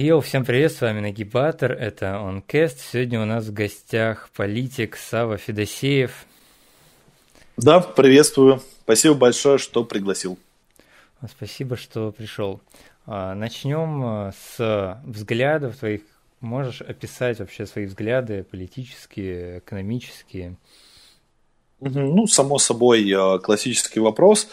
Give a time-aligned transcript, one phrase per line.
[0.00, 2.76] Йоу, всем привет, с вами Нагибатор, это OnCast.
[2.92, 6.24] Сегодня у нас в гостях политик Сава Федосеев.
[7.56, 8.62] Да, приветствую.
[8.84, 10.38] Спасибо большое, что пригласил.
[11.28, 12.60] Спасибо, что пришел.
[13.06, 16.02] А, Начнем а, с взглядов твоих.
[16.38, 20.54] Можешь описать вообще свои взгляды политические, экономические?
[21.80, 24.46] Ну, само собой, а, классический вопрос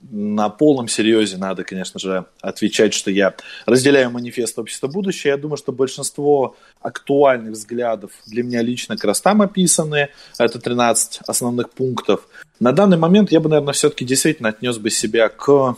[0.00, 3.34] на полном серьезе надо, конечно же, отвечать, что я
[3.64, 5.30] разделяю манифест общества будущего.
[5.30, 10.10] Я думаю, что большинство актуальных взглядов для меня лично как раз там описаны.
[10.38, 12.28] Это 13 основных пунктов.
[12.60, 15.76] На данный момент я бы, наверное, все-таки действительно отнес бы себя к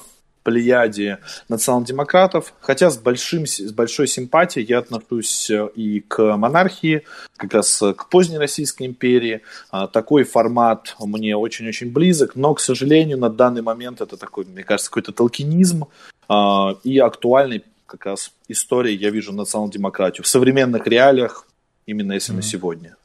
[0.48, 1.18] плеяде
[1.50, 7.02] национал-демократов, хотя с, большим, с большой симпатией я отношусь э, и к монархии,
[7.36, 9.42] как раз к поздней Российской империи.
[9.70, 14.64] А, такой формат мне очень-очень близок, но, к сожалению, на данный момент это такой, мне
[14.64, 15.84] кажется, какой-то толкинизм
[16.28, 21.46] а, и актуальный как раз истории я вижу национал-демократию в современных реалиях,
[21.84, 22.36] именно если mm-hmm.
[22.36, 22.96] на сегодня.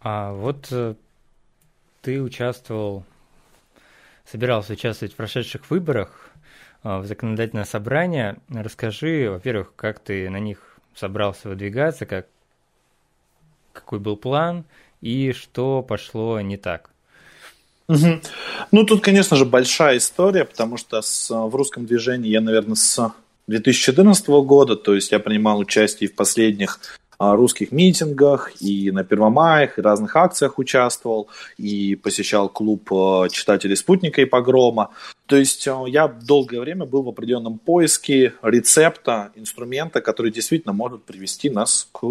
[0.00, 0.94] А вот э,
[2.02, 3.04] ты участвовал
[4.30, 6.30] собирался участвовать в прошедших выборах
[6.82, 8.38] а, в законодательное собрание.
[8.48, 10.58] Расскажи, во-первых, как ты на них
[10.94, 12.26] собрался выдвигаться, как,
[13.72, 14.64] какой был план
[15.00, 16.90] и что пошло не так.
[17.88, 23.12] Ну, тут, конечно же, большая история, потому что с, в русском движении я, наверное, с
[23.48, 26.80] 2014 года, то есть я принимал участие в последних
[27.30, 34.20] русских митингах, и на Первомаях, и разных акциях участвовал, и посещал клуб э, читателей «Спутника»
[34.20, 34.90] и «Погрома».
[35.26, 41.04] То есть э, я долгое время был в определенном поиске рецепта, инструмента, который действительно может
[41.04, 42.04] привести нас к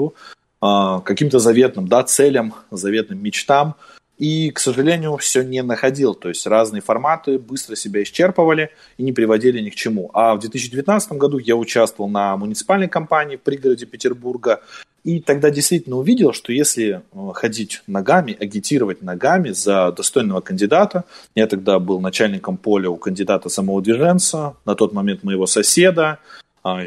[0.62, 3.76] э, каким-то заветным да, целям, заветным мечтам.
[4.22, 6.14] И, к сожалению, все не находил.
[6.14, 10.12] То есть разные форматы быстро себя исчерпывали и не приводили ни к чему.
[10.14, 14.62] А в 2019 году я участвовал на муниципальной кампании в пригороде Петербурга.
[15.04, 21.48] И тогда действительно увидел, что если э, ходить ногами, агитировать ногами за достойного кандидата, я
[21.48, 26.20] тогда был начальником поля у кандидата самого движенца, на тот момент моего соседа,
[26.64, 26.82] а,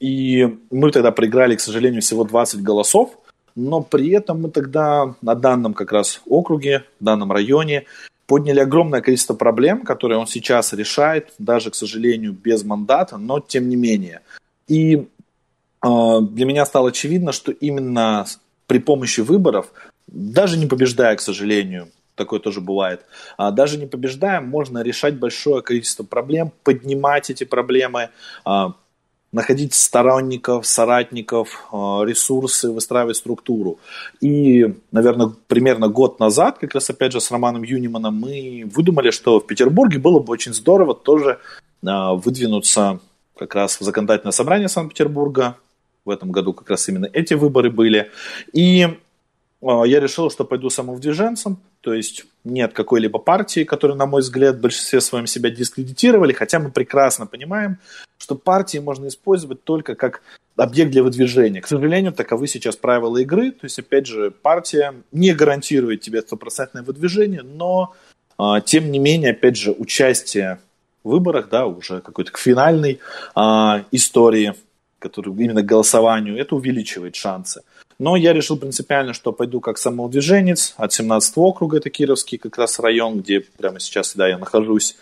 [0.00, 3.16] и мы тогда проиграли, к сожалению, всего 20 голосов,
[3.54, 7.84] но при этом мы тогда на данном как раз округе, в данном районе
[8.26, 13.68] подняли огромное количество проблем, которые он сейчас решает, даже, к сожалению, без мандата, но тем
[13.68, 14.22] не менее.
[14.66, 15.06] И
[15.84, 18.26] для меня стало очевидно, что именно
[18.66, 19.66] при помощи выборов,
[20.06, 23.02] даже не побеждая, к сожалению, такое тоже бывает,
[23.36, 28.08] а даже не побеждая, можно решать большое количество проблем, поднимать эти проблемы,
[28.44, 28.72] а,
[29.32, 33.80] находить сторонников, соратников, ресурсы, выстраивать структуру.
[34.20, 39.40] И, наверное, примерно год назад, как раз опять же с Романом Юниманом, мы выдумали, что
[39.40, 41.40] в Петербурге было бы очень здорово тоже
[41.82, 43.00] выдвинуться
[43.36, 45.56] как раз в законодательное собрание Санкт-Петербурга,
[46.04, 48.10] в этом году как раз именно эти выборы были.
[48.52, 48.88] И
[49.62, 54.56] а, я решил, что пойду самовдвиженцем, то есть нет какой-либо партии, которая, на мой взгляд,
[54.56, 57.78] в большинстве своем себя дискредитировали, хотя мы прекрасно понимаем,
[58.18, 60.22] что партии можно использовать только как
[60.56, 61.62] объект для выдвижения.
[61.62, 66.82] К сожалению, таковы сейчас правила игры, то есть, опять же, партия не гарантирует тебе стопроцентное
[66.82, 67.94] выдвижение, но,
[68.38, 70.58] а, тем не менее, опять же, участие
[71.02, 73.00] в выборах, да, уже какой-то к финальной
[73.34, 74.54] а, истории
[75.04, 77.62] который именно к голосованию, это увеличивает шансы.
[77.98, 82.78] Но я решил принципиально, что пойду как самоудвиженец от 17 округа, это Кировский как раз
[82.78, 84.96] район, где прямо сейчас да, я нахожусь.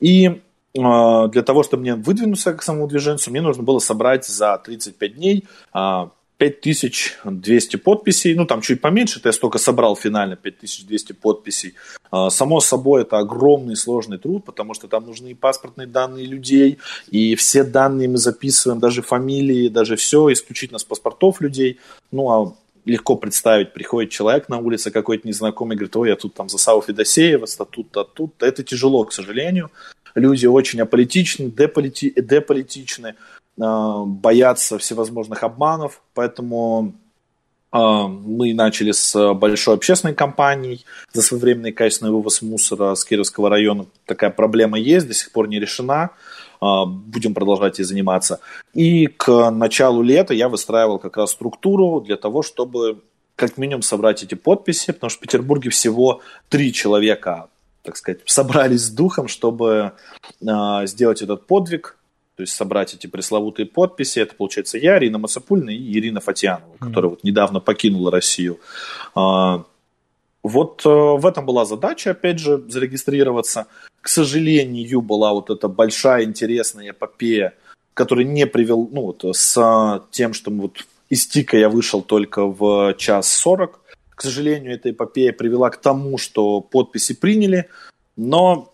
[0.00, 0.38] И э,
[0.74, 5.44] для того, чтобы мне выдвинуться как самоудвиженцу, мне нужно было собрать за 35 дней
[5.74, 6.08] э,
[6.38, 11.74] 5200 подписей, ну там чуть поменьше, это я столько собрал финально, 5200 подписей.
[12.10, 16.78] А, само собой, это огромный сложный труд, потому что там нужны и паспортные данные людей,
[17.10, 21.78] и все данные мы записываем, даже фамилии, даже все исключительно с паспортов людей.
[22.12, 22.54] Ну, а
[22.84, 26.82] легко представить, приходит человек на улице какой-то незнакомый, говорит, ой, я тут там за Саву
[26.82, 29.70] Федосеева, тут-то, тут Это тяжело, к сожалению.
[30.14, 33.16] Люди очень аполитичны, деполити, деполитичны.
[33.60, 36.94] А, боятся всевозможных обманов, поэтому
[37.70, 43.86] а, мы начали с большой общественной кампанией за своевременный качественный вывоз мусора с Кировского района.
[44.04, 46.10] Такая проблема есть, до сих пор не решена.
[46.60, 48.40] А, будем продолжать ей заниматься.
[48.74, 53.02] И к началу лета я выстраивал как раз структуру для того, чтобы
[53.36, 57.48] как минимум собрать эти подписи, потому что в Петербурге всего три человека,
[57.82, 59.92] так сказать, собрались с духом, чтобы
[60.40, 61.98] сделать этот подвиг
[62.36, 64.20] то есть собрать эти пресловутые подписи.
[64.20, 66.88] Это, получается, я, Ирина Масапульна и Ирина Фатьянова, mm-hmm.
[66.88, 68.58] которая вот недавно покинула Россию.
[69.14, 69.64] А,
[70.42, 73.66] вот э, в этом была задача, опять же, зарегистрироваться.
[74.00, 77.54] К сожалению, была вот эта большая интересная эпопея
[77.96, 82.94] который не привел, ну вот с тем, что вот из ТИКа я вышел только в
[82.98, 83.80] час сорок.
[84.10, 87.70] К сожалению, эта эпопея привела к тому, что подписи приняли,
[88.14, 88.70] но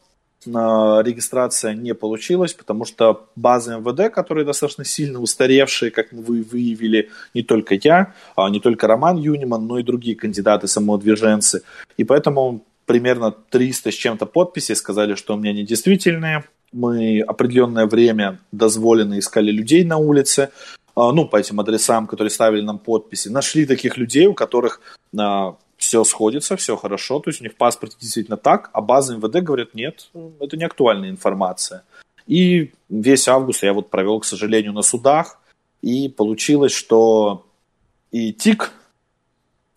[0.46, 7.42] регистрация не получилась, потому что базы МВД, которые достаточно сильно устаревшие, как вы выявили, не
[7.42, 11.62] только я, а не только Роман Юниман, но и другие кандидаты самоудвиженцы.
[11.96, 16.44] И поэтому примерно 300 с чем-то подписей сказали, что у меня недействительные.
[16.72, 20.50] Мы определенное время дозволенно искали людей на улице,
[20.94, 23.28] а, ну, по этим адресам, которые ставили нам подписи.
[23.28, 24.80] Нашли таких людей, у которых
[25.18, 29.16] а, все сходится, все хорошо, то есть у них в паспорте действительно так, а база
[29.16, 31.82] МВД говорят, нет, это не актуальная информация.
[32.28, 35.40] И весь август я вот провел, к сожалению, на судах,
[35.82, 37.44] и получилось, что
[38.12, 38.70] и ТИК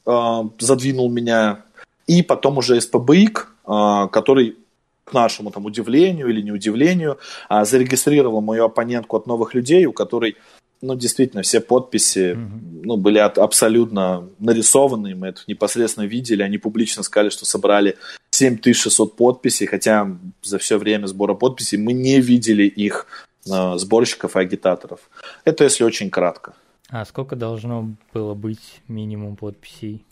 [0.06, 1.66] э, задвинул меня,
[2.06, 4.58] и потом уже СПБИК, э, который
[5.06, 7.18] к нашему там удивлению или не удивлению,
[7.50, 10.38] э, зарегистрировал мою оппонентку от новых людей, у которой
[10.86, 12.82] ну, действительно, все подписи mm-hmm.
[12.84, 17.98] ну, были от, абсолютно нарисованы, мы это непосредственно видели, они публично сказали, что собрали
[18.32, 23.08] 7600 подписей, хотя за все время сбора подписей мы не видели их
[23.50, 25.00] э, сборщиков и агитаторов.
[25.44, 26.54] Это если очень кратко.
[26.90, 30.04] А сколько должно было быть минимум подписей?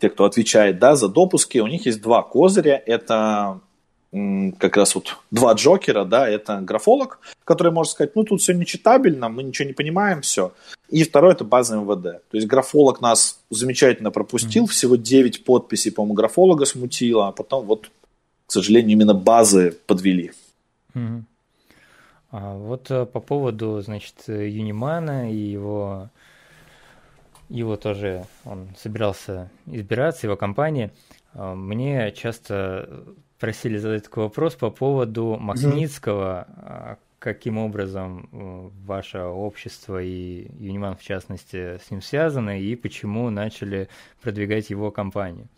[0.00, 3.60] тех, кто отвечает, да, за допуски, у них есть два козыря, это
[4.10, 9.28] как раз вот два Джокера, да, это графолог, который может сказать, ну тут все нечитабельно,
[9.28, 10.52] мы ничего не понимаем, все.
[10.88, 12.22] И второй это база МВД.
[12.30, 14.70] То есть графолог нас замечательно пропустил, mm-hmm.
[14.70, 17.90] всего 9 подписей, по-моему, графолога смутило, а потом вот,
[18.46, 20.32] к сожалению, именно базы подвели.
[20.94, 21.22] Mm-hmm.
[22.30, 26.08] А вот э, по поводу, значит, Юнимана и его
[27.48, 30.92] его тоже, он собирался избираться, его компания.
[31.32, 33.04] А, мне часто
[33.38, 36.46] просили задать такой вопрос по поводу Махницкого.
[36.48, 36.96] Mm-hmm.
[37.18, 43.88] Каким образом э, ваше общество и Юниман, в частности, с ним связаны, и почему начали
[44.22, 45.48] продвигать его компанию?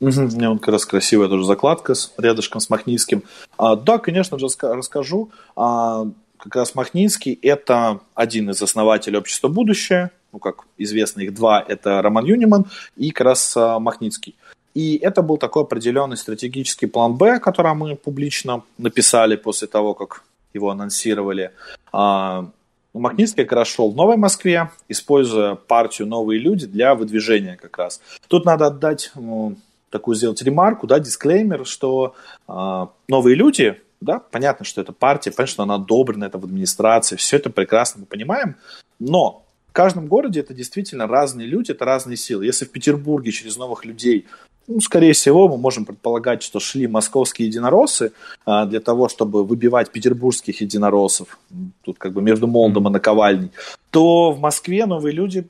[0.00, 3.22] У меня вот как раз красивая тоже закладка с, рядышком с Махницким.
[3.56, 5.30] А, да, конечно же, расскажу.
[5.54, 6.06] А,
[6.36, 10.10] как раз Махницкий– это один из основателей общества «Будущее».
[10.32, 12.66] Ну, как известно, их два– это Роман Юниман
[12.96, 14.34] и как раз а, Махницкий.
[14.74, 20.24] И это был такой определенный стратегический план Б, который мы публично написали после того, как
[20.54, 21.50] его анонсировали.
[21.92, 22.46] А,
[22.94, 28.00] Макницкий как раз шел в Новой Москве, используя партию «Новые люди» для выдвижения как раз.
[28.28, 29.56] Тут надо отдать ну,
[29.90, 32.14] такую сделать ремарку, да, дисклеймер, что
[32.48, 37.16] э, «Новые люди», да, понятно, что это партия, понятно, что она одобрена, это в администрации,
[37.16, 38.56] все это прекрасно мы понимаем,
[38.98, 42.44] но в каждом городе это действительно разные люди, это разные силы.
[42.44, 44.26] Если в Петербурге через новых людей
[44.68, 48.12] ну, скорее всего, мы можем предполагать, что шли московские единороссы
[48.46, 51.38] а, для того, чтобы выбивать петербургских единороссов,
[51.84, 53.50] тут как бы между молодом и наковальней,
[53.90, 55.46] то в Москве новые люди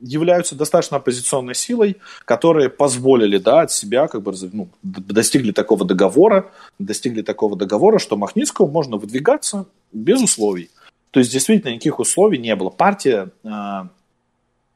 [0.00, 6.50] являются достаточно оппозиционной силой, которые позволили да, от себя, как бы ну, достигли такого договора,
[6.78, 10.70] достигли такого договора, что Махницкому можно выдвигаться без условий.
[11.10, 12.70] То есть действительно никаких условий не было.
[12.70, 13.88] Партия а,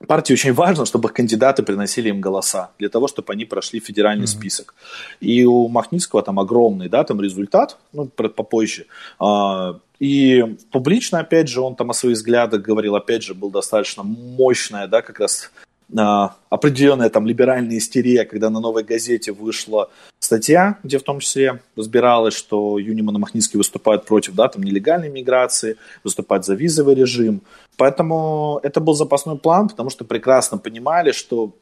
[0.05, 4.39] партии очень важно, чтобы кандидаты приносили им голоса, для того, чтобы они прошли федеральный mm-hmm.
[4.39, 4.75] список.
[5.21, 8.87] И у Махницкого там огромный, да, там результат, ну, попозже.
[9.19, 14.03] А, и публично, опять же, он там о своих взглядах говорил, опять же, был достаточно
[14.03, 15.51] мощная, да, как раз
[15.97, 19.91] а, определенная там либеральная истерия, когда на новой газете вышла
[20.25, 25.09] статья, где в том числе разбиралось, что Юниман и Махницкий выступают против да, там, нелегальной
[25.09, 27.43] миграции, выступают за визовый режим.
[27.77, 31.53] Поэтому это был запасной план, потому что прекрасно понимали, что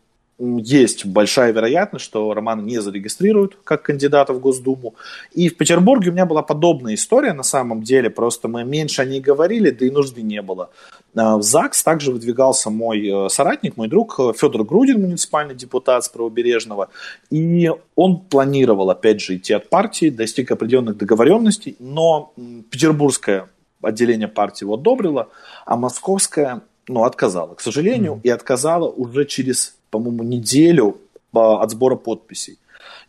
[0.42, 4.94] есть большая вероятность, что Романа не зарегистрируют как кандидата в Госдуму.
[5.32, 9.04] И в Петербурге у меня была подобная история на самом деле, просто мы меньше о
[9.04, 10.70] ней говорили, да и нужды не было.
[11.14, 16.04] А, в ЗАГС также выдвигался мой э, соратник, мой друг э, Федор Грудин, муниципальный депутат
[16.04, 16.88] с Правобережного,
[17.30, 22.32] и он планировал, опять же, идти от партии, достиг определенных договоренностей, но
[22.70, 23.48] петербургское
[23.82, 25.28] отделение партии его одобрило,
[25.66, 28.22] а московское ну, отказало, к сожалению, mm-hmm.
[28.24, 30.96] и отказало уже через по-моему, неделю
[31.32, 32.58] от сбора подписей.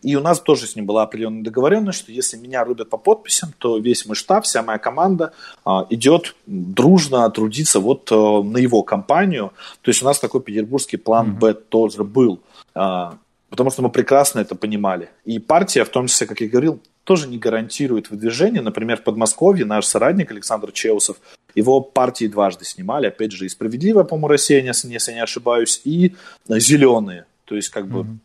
[0.04, 3.54] И у нас тоже с ним была определенная договоренность, что если меня рубят по подписям,
[3.58, 5.32] то весь мой штаб, вся моя команда
[5.66, 9.54] а, идет дружно трудиться вот а, на его компанию.
[9.82, 12.42] То есть у нас такой петербургский план Б тоже был.
[12.76, 13.16] А,
[13.50, 15.10] потому что мы прекрасно это понимали.
[15.24, 18.62] И партия, в том числе, как я говорил, тоже не гарантирует выдвижение.
[18.62, 21.18] Например, в Подмосковье наш соратник Александр Чеусов,
[21.56, 26.16] его партии дважды снимали, опять же, и «Справедливая», по-моему, Россия, если я не ошибаюсь, и
[26.48, 27.26] «Зеленые».
[27.46, 28.18] То есть, как бы, mm-hmm.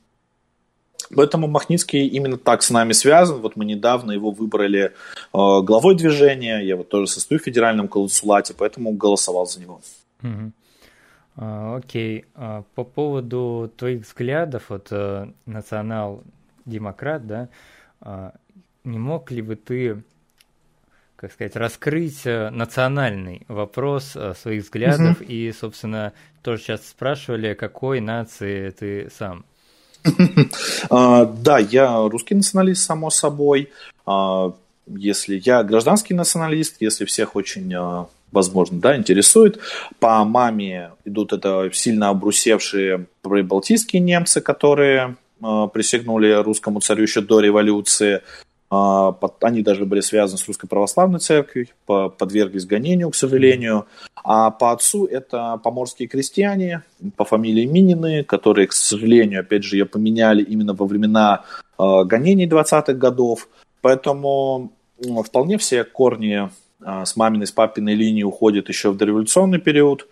[1.14, 3.40] Поэтому Махницкий именно так с нами связан.
[3.40, 4.90] Вот мы недавно его выбрали э,
[5.32, 6.58] главой движения.
[6.58, 9.80] Я вот тоже состою в федеральном консулате, поэтому голосовал за него.
[10.22, 10.52] Угу.
[11.76, 12.24] Окей.
[12.34, 17.48] А, по поводу твоих взглядов, вот э, национал-демократ, да,
[18.00, 18.34] а,
[18.84, 20.02] не мог ли бы ты,
[21.18, 25.20] как сказать, раскрыть э, национальный вопрос э, своих взглядов?
[25.20, 25.28] Угу.
[25.28, 29.44] И, собственно, тоже сейчас спрашивали, какой нации ты сам?
[30.88, 33.70] Да, я русский националист, само собой.
[34.86, 37.74] Если я гражданский националист, если всех очень
[38.30, 39.58] возможно, да, интересует.
[39.98, 48.22] По маме идут это сильно обрусевшие прибалтийские немцы, которые присягнули русскому царю еще до революции.
[48.68, 53.86] Под, они даже были связаны с русской православной церковью, по, подверглись гонению, к сожалению.
[54.22, 56.82] А по отцу это поморские крестьяне
[57.16, 61.44] по фамилии Минины, которые, к сожалению, опять же, ее поменяли именно во времена
[61.78, 63.48] э, гонений 20-х годов.
[63.80, 64.72] Поэтому
[65.24, 66.50] вполне все корни
[66.82, 70.08] а, с маминой, с папиной линии уходит еще в дореволюционный период.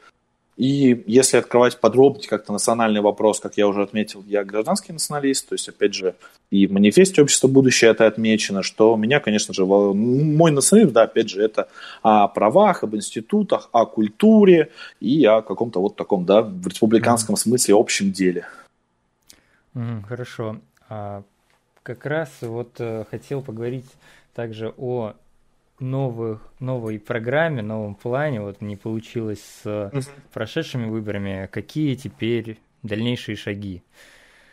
[0.57, 5.55] И если открывать подробнее как-то национальный вопрос, как я уже отметил, я гражданский националист, то
[5.55, 6.15] есть, опять же,
[6.51, 11.29] и в манифесте общества будущее это отмечено, что меня, конечно же, мой национализм, да, опять
[11.29, 11.69] же, это
[12.03, 17.39] о правах, об институтах, о культуре и о каком-то вот таком, да, в республиканском mm-hmm.
[17.39, 18.47] смысле общем деле.
[19.75, 20.57] Mm, хорошо.
[20.89, 21.23] А,
[21.83, 23.87] как раз вот э, хотел поговорить
[24.35, 25.15] также о
[25.81, 30.01] новых, новой программе, новом плане, вот не получилось с угу.
[30.33, 33.83] прошедшими выборами, какие теперь дальнейшие шаги?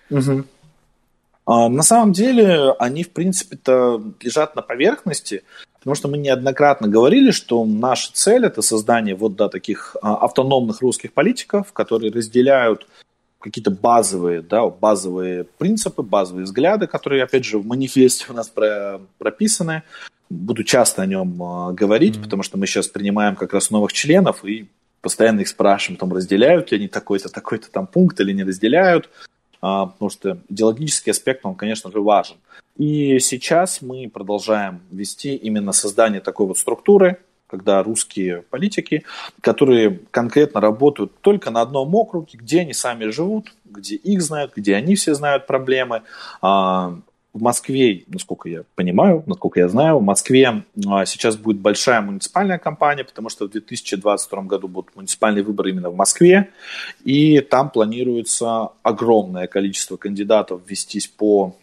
[0.10, 0.44] Угу.
[1.46, 5.44] А, на самом деле они, в принципе-то, лежат на поверхности,
[5.80, 10.82] потому что мы неоднократно говорили, что наша цель– это создание вот да, таких а, автономных
[10.82, 12.88] русских политиков, которые разделяют
[13.40, 19.02] какие-то базовые, да, базовые принципы, базовые взгляды, которые, опять же, в манифесте у нас про,
[19.18, 19.84] прописаны,
[20.34, 22.24] буду часто о нем э, говорить, mm-hmm.
[22.24, 24.68] потому что мы сейчас принимаем как раз новых членов и
[25.02, 29.10] постоянно их спрашиваем, там, разделяют ли они такой-то, такой-то там пункт или не разделяют,
[29.62, 32.38] а, потому что идеологический аспект, он, конечно же, важен.
[32.78, 39.04] И сейчас мы продолжаем вести именно создание такой вот структуры, когда русские политики,
[39.42, 44.76] которые конкретно работают только на одном округе, где они сами живут, где их знают, где
[44.76, 46.02] они все знают проблемы,
[46.42, 46.98] а,
[47.34, 52.60] в Москве, насколько я понимаю, насколько я знаю, в Москве а, сейчас будет большая муниципальная
[52.60, 56.52] кампания, потому что в 2022 году будут муниципальные выборы именно в Москве,
[57.04, 61.56] и там планируется огромное количество кандидатов вестись по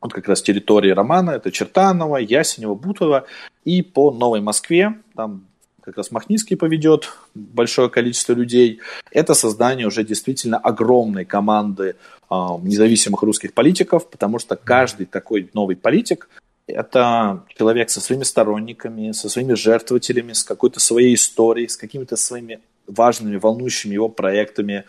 [0.00, 3.26] вот как раз территории Романа, это Чертанова, Ясенева, Бутова,
[3.64, 5.46] и по Новой Москве, там
[5.82, 11.96] как раз Махницкий поведет большое количество людей, это создание уже действительно огромной команды
[12.30, 16.28] э, независимых русских политиков, потому что каждый такой новый политик
[16.66, 22.60] это человек со своими сторонниками, со своими жертвователями, с какой-то своей историей, с какими-то своими
[22.86, 24.84] важными, волнующими его проектами.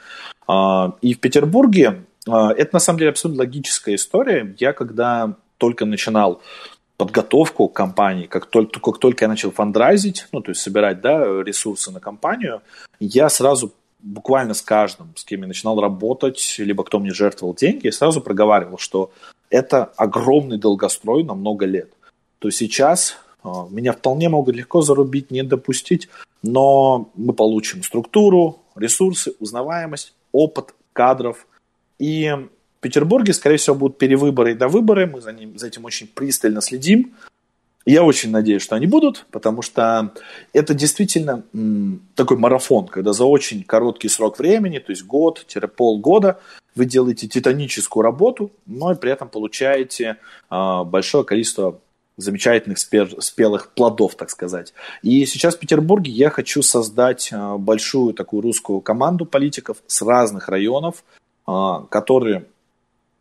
[0.47, 4.55] А, и в Петербурге а, это на самом деле абсолютно логическая история.
[4.59, 6.41] Я когда только начинал
[6.97, 11.91] подготовку кампании, как только, как только я начал фандрайзить, ну, то есть собирать, да, ресурсы
[11.91, 12.61] на кампанию,
[12.99, 17.87] я сразу буквально с каждым, с кем я начинал работать, либо кто мне жертвовал деньги,
[17.87, 19.11] я сразу проговаривал, что
[19.49, 21.91] это огромный долгострой на много лет.
[22.39, 26.09] То есть сейчас э, меня вполне могут легко зарубить, не допустить,
[26.41, 31.47] но мы получим структуру, ресурсы, узнаваемость, опыт кадров.
[31.99, 32.35] И
[32.83, 35.07] Петербурге, скорее всего, будут перевыборы и довыборы.
[35.07, 37.13] Мы за, ним, за этим очень пристально следим.
[37.85, 40.13] Я очень надеюсь, что они будут, потому что
[40.53, 41.43] это действительно
[42.15, 46.39] такой марафон, когда за очень короткий срок времени, то есть год-полгода,
[46.75, 50.17] вы делаете титаническую работу, но и при этом получаете
[50.49, 51.79] э, большое количество
[52.17, 54.73] замечательных спелых плодов, так сказать.
[55.01, 60.47] И сейчас в Петербурге я хочу создать э, большую такую русскую команду политиков с разных
[60.47, 61.03] районов,
[61.47, 61.51] э,
[61.89, 62.45] которые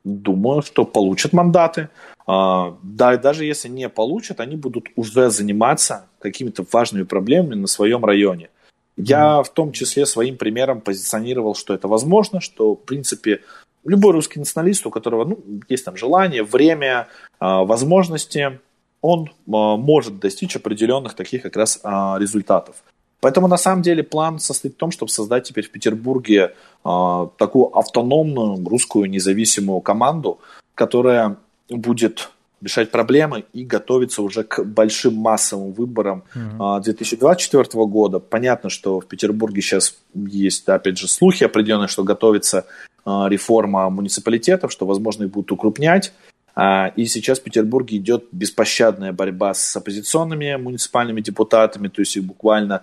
[0.04, 1.88] думаю, что получат мандаты.
[2.26, 8.04] А, да, даже если не получат, они будут уже заниматься какими-то важными проблемами на своем
[8.04, 8.50] районе.
[8.96, 13.40] Я в том числе своим примером позиционировал, что это возможно, что, в принципе,
[13.84, 18.60] любой русский националист, у которого ну, есть там желание, время, а, возможности,
[19.00, 22.82] он а, может достичь определенных таких как раз результатов.
[23.22, 28.68] Поэтому на самом деле план состоит в том, чтобы создать теперь в Петербурге такую автономную
[28.68, 30.40] русскую независимую команду,
[30.74, 31.36] которая
[31.70, 36.82] будет решать проблемы и готовиться уже к большим массовым выборам mm-hmm.
[36.82, 38.18] 2024 года.
[38.18, 42.66] Понятно, что в Петербурге сейчас есть, опять же, слухи определенные, что готовится
[43.04, 46.12] а, реформа муниципалитетов, что, возможно, их будут укрупнять.
[46.54, 52.24] А, и сейчас в Петербурге идет беспощадная борьба с оппозиционными муниципальными депутатами, то есть их
[52.24, 52.82] буквально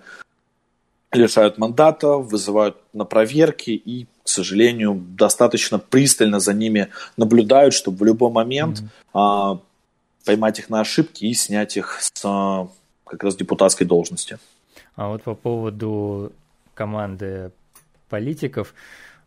[1.12, 8.04] лишают мандата, вызывают на проверки и, к сожалению, достаточно пристально за ними наблюдают, чтобы в
[8.04, 9.60] любой момент mm-hmm
[10.24, 14.38] поймать их на ошибки и снять их с как раз депутатской должности.
[14.94, 16.32] А вот по поводу
[16.74, 17.52] команды
[18.08, 18.74] политиков,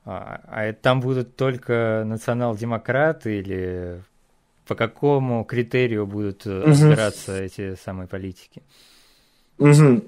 [0.05, 4.03] а, а там будут только национал-демократы или
[4.67, 6.61] по какому критерию будут угу.
[6.67, 8.61] разбираться эти самые политики?
[9.57, 10.03] Угу.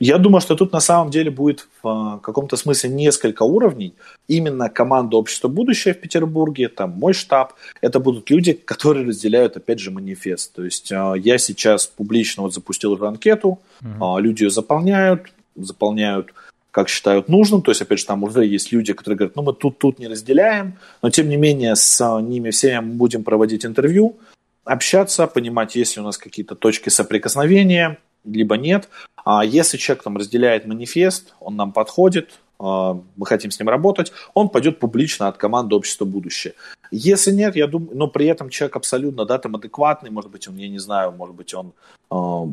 [0.00, 3.94] Я думаю, что тут на самом деле будет в а, каком-то смысле несколько уровней.
[4.28, 9.80] Именно команда общества будущее в Петербурге, там мой штаб, это будут люди, которые разделяют, опять
[9.80, 10.54] же, манифест.
[10.54, 14.20] То есть а, я сейчас публично вот запустил эту анкету, mm-hmm.
[14.20, 16.32] люди ее заполняют, заполняют
[16.70, 19.52] как считают нужным, то есть, опять же, там уже есть люди, которые говорят, ну, мы
[19.52, 24.16] тут-тут не разделяем, но, тем не менее, с ними всеми мы будем проводить интервью,
[24.64, 27.98] общаться, понимать, есть ли у нас какие-то точки соприкосновения,
[28.32, 28.88] либо нет.
[29.24, 34.12] А если человек там разделяет манифест, он нам подходит, а, мы хотим с ним работать,
[34.34, 36.54] он пойдет публично от команды «Общество будущее».
[36.90, 40.56] Если нет, я думаю, но при этом человек абсолютно, да, там адекватный, может быть, он,
[40.56, 41.72] я не знаю, может быть, он,
[42.10, 42.50] э,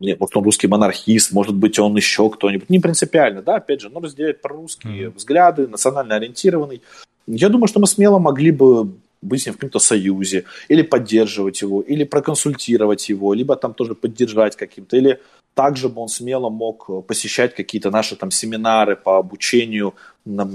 [0.00, 3.90] нет, может, он русский монархист, может быть, он еще кто-нибудь, не принципиально, да, опять же,
[3.90, 5.16] но разделяет прорусские mm-hmm.
[5.16, 6.80] взгляды, национально ориентированный.
[7.26, 11.62] Я думаю, что мы смело могли бы быть с ним в каком-то союзе, или поддерживать
[11.62, 15.20] его, или проконсультировать его, либо там тоже поддержать каким-то, или
[15.54, 19.94] также бы он смело мог посещать какие-то наши там семинары по обучению,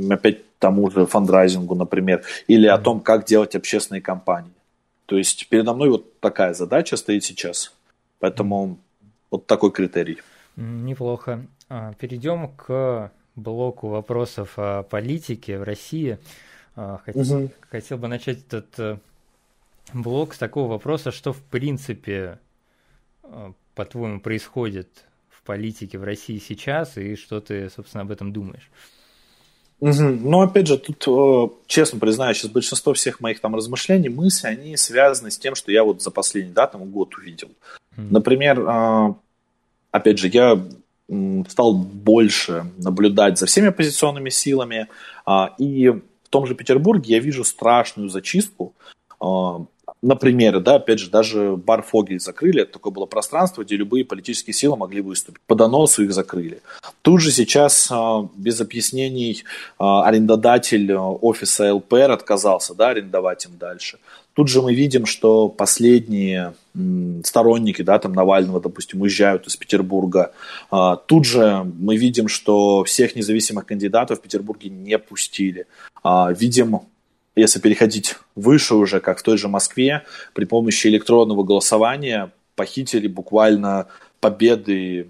[0.10, 4.52] опять тому же фандрайзингу, например, или о том, как делать общественные кампании.
[5.06, 7.74] То есть передо мной вот такая задача стоит сейчас.
[8.20, 8.78] Поэтому
[9.32, 10.18] вот такой критерий.
[10.56, 11.46] Неплохо.
[11.70, 16.18] А, перейдем к блоку вопросов о политике в России.
[16.80, 17.52] А, хотел, угу.
[17.72, 18.98] хотел бы начать этот э,
[19.94, 22.40] блок с такого вопроса, что в принципе,
[23.24, 24.88] э, по-твоему, происходит
[25.28, 28.70] в политике в России сейчас, и что ты, собственно, об этом думаешь?
[29.80, 30.04] Угу.
[30.04, 34.78] Ну, опять же, тут, э, честно признаюсь, сейчас большинство всех моих там размышлений, мыслей, они
[34.78, 37.50] связаны с тем, что я вот за последний, да, там год увидел.
[37.96, 39.16] Например,
[39.92, 40.63] опять же, я
[41.50, 44.88] стал больше наблюдать за всеми оппозиционными силами,
[45.26, 45.92] а, и
[46.38, 48.73] том же Петербурге я вижу страшную зачистку.
[49.19, 49.65] А,
[50.04, 54.54] Например, да, опять же, даже бар Фогель закрыли, это такое было пространство, где любые политические
[54.54, 55.41] силы могли выступить.
[55.47, 56.62] По доносу их закрыли.
[57.02, 59.43] Тут же сейчас а, без объяснений
[59.80, 63.97] арендодатель офиса ЛПР отказался да, арендовать им дальше.
[64.38, 66.54] Тут же мы видим, что последние
[67.23, 70.32] сторонники да, там Навального, допустим, уезжают из Петербурга.
[70.69, 75.65] А, тут же мы видим, что всех независимых кандидатов в Петербурге не пустили.
[76.04, 76.82] А, видим,
[77.36, 80.04] если переходить выше уже, как в той же Москве,
[80.36, 83.88] при помощи электронного голосования похитили буквально
[84.19, 85.08] победы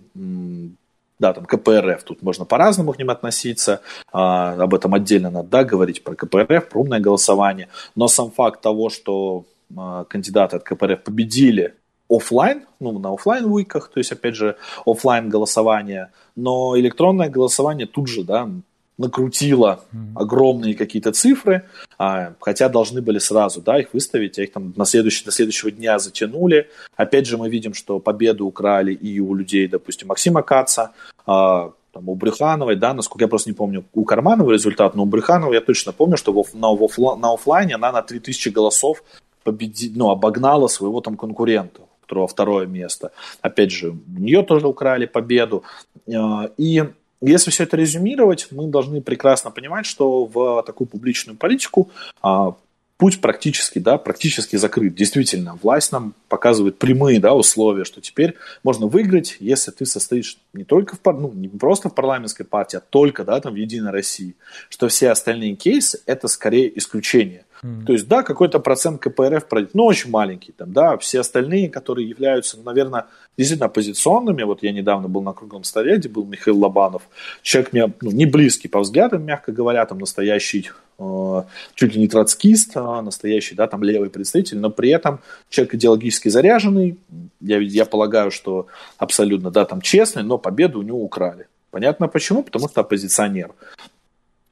[1.20, 5.64] да, там КПРФ, тут можно по-разному к ним относиться, а, об этом отдельно надо да,
[5.64, 11.04] говорить про КПРФ, про умное голосование, но сам факт того, что а, кандидаты от КПРФ
[11.04, 11.74] победили
[12.10, 18.08] офлайн, ну, на офлайн уиках, то есть, опять же, офлайн голосование, но электронное голосование тут
[18.08, 18.50] же, да,
[18.98, 19.84] накрутила
[20.16, 21.64] огромные какие-то цифры,
[21.98, 25.72] а, хотя должны были сразу да, их выставить, а их там на следующий, до следующего
[25.72, 26.70] дня затянули.
[26.96, 30.92] Опять же мы видим, что победу украли и у людей, допустим, Максима Каца,
[31.26, 35.06] а, там, у Брюхановой, да, насколько я просто не помню, у Карманова результат, но у
[35.06, 39.04] Брюханова я точно помню, что на, на офлайне она на 3000 голосов
[39.44, 43.12] победи, ну, обогнала своего там конкурента которого второе место.
[43.42, 45.64] Опять же, у нее тоже украли победу.
[46.08, 46.86] А, и
[47.22, 51.90] если все это резюмировать, мы должны прекрасно понимать, что в такую публичную политику
[52.22, 52.56] а,
[52.98, 54.96] путь практически, да, практически закрыт.
[54.96, 60.64] Действительно, власть нам показывает прямые да, условия, что теперь можно выиграть, если ты состоишь не
[60.64, 64.36] только в, ну, не просто в парламентской партии, а только да, там, в Единой России.
[64.70, 67.46] Что все остальные кейсы– это скорее исключение.
[67.86, 70.52] То есть, да, какой-то процент КПРФ пройдет, но очень маленький.
[70.52, 73.06] Там, да, все остальные, которые являются, наверное,
[73.38, 74.44] действительно оппозиционными.
[74.44, 77.04] Вот я недавно был на круглом столе, где был Михаил Лобанов.
[77.42, 81.44] Человек мне ну, не близкий по взглядам, мягко говоря, там настоящий э,
[81.76, 86.30] чуть ли не троцкист, а настоящий, да, там левый представитель, но при этом человек идеологически
[86.30, 86.98] заряженный,
[87.40, 91.48] я, я полагаю, что абсолютно, да, там честный, но победу у него украли.
[91.72, 92.44] Понятно почему?
[92.44, 93.52] Потому что оппозиционер.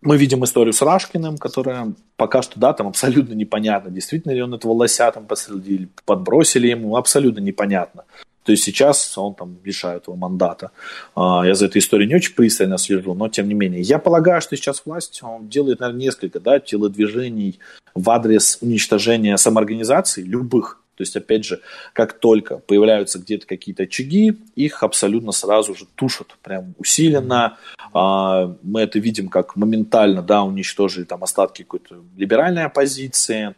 [0.06, 4.54] Мы видим историю с Рашкиным, которая пока что, да, там абсолютно непонятно, действительно ли он
[4.54, 8.04] этого лося там посадили, подбросили ему, абсолютно непонятно.
[8.44, 10.70] То есть сейчас он там лишает его мандата.
[11.16, 13.82] А, я за этой историей не очень пристально слежу, но тем не менее.
[13.82, 17.60] Я полагаю, что сейчас власть он делает, наверное, несколько да, телодвижений
[17.96, 20.85] в адрес уничтожения самоорганизаций, любых.
[20.96, 21.62] То есть, опять же,
[21.94, 27.58] как только появляются где-то какие-то очаги, их абсолютно сразу же тушат, прям усиленно.
[27.94, 33.56] А, мы это видим, как моментально да, уничтожили там остатки какой-то либеральной оппозиции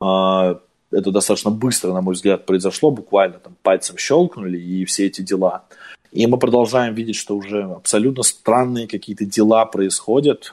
[0.00, 5.20] а, это достаточно быстро, на мой взгляд, произошло, буквально там пальцем щелкнули и все эти
[5.20, 5.64] дела.
[6.10, 10.50] И мы продолжаем видеть, что уже абсолютно странные какие-то дела происходят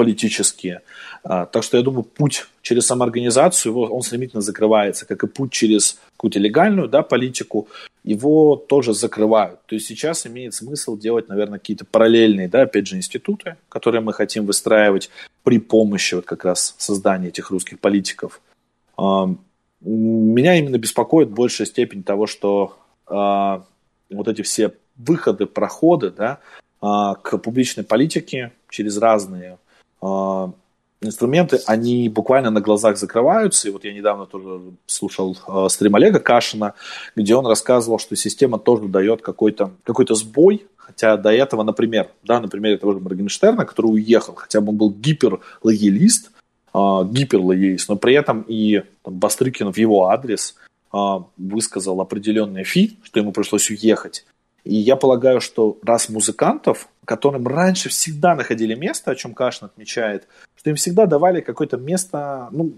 [0.00, 0.80] политические.
[1.22, 5.52] А, так что я думаю, путь через самоорганизацию, его, он стремительно закрывается, как и путь
[5.52, 7.68] через какую-то легальную да, политику,
[8.02, 9.60] его тоже закрывают.
[9.66, 14.14] То есть сейчас имеет смысл делать, наверное, какие-то параллельные, да, опять же, институты, которые мы
[14.14, 15.10] хотим выстраивать
[15.42, 18.40] при помощи вот как раз создания этих русских политиков.
[18.96, 23.64] Меня именно беспокоит большая степень того, что а,
[24.10, 26.38] вот эти все выходы, проходы да,
[26.80, 29.69] а, к публичной политике через разные а,
[31.00, 33.68] инструменты, они буквально на глазах закрываются.
[33.68, 36.74] И вот я недавно тоже слушал э, стрим Олега Кашина,
[37.16, 42.40] где он рассказывал, что система тоже дает какой-то какой сбой, хотя до этого, например, да,
[42.40, 46.32] например, того же Моргенштерна, который уехал, хотя бы он был гиперлоялист,
[46.74, 46.78] э,
[47.10, 50.56] гиперлоялист, но при этом и там, Бастрыкин в его адрес
[50.92, 50.98] э,
[51.38, 54.26] высказал определенные фи, что ему пришлось уехать.
[54.70, 60.28] И я полагаю, что раз музыкантов, которым раньше всегда находили место, о чем Кашин отмечает,
[60.54, 62.74] что им всегда давали какое-то место, ну,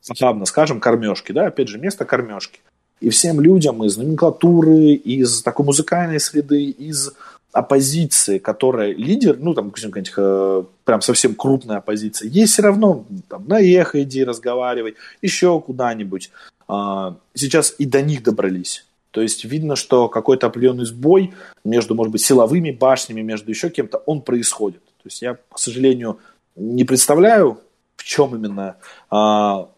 [0.00, 2.58] забавно скажем, кормежки, да, опять же, место кормежки.
[2.98, 7.12] И всем людям из номенклатуры, из такой музыкальной среды, из
[7.52, 13.46] оппозиции, которая лидер, ну, там, каких э, прям совсем крупная оппозиция, есть все равно, там,
[13.46, 16.32] на эхо иди разговаривай, еще куда-нибудь.
[16.66, 18.84] А, сейчас и до них добрались.
[19.12, 23.98] То есть видно, что какой-то определенный сбой между, может быть, силовыми башнями, между еще кем-то,
[23.98, 24.82] он происходит.
[24.84, 26.18] То есть я, к сожалению,
[26.56, 27.60] не представляю,
[27.96, 28.76] в чем именно
[29.10, 29.68] а,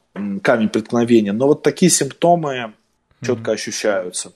[0.42, 2.75] камень преткновения, но вот такие симптомы
[3.23, 3.55] четко mm-hmm.
[3.55, 4.33] ощущаются.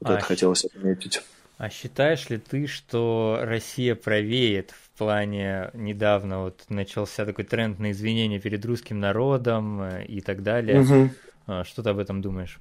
[0.00, 1.20] Вот а это хотелось отметить.
[1.58, 7.90] А считаешь ли ты, что Россия правеет в плане недавно вот начался такой тренд на
[7.90, 10.80] извинения перед русским народом э, и так далее?
[10.80, 11.64] Угу.
[11.64, 12.60] Что ты об этом думаешь?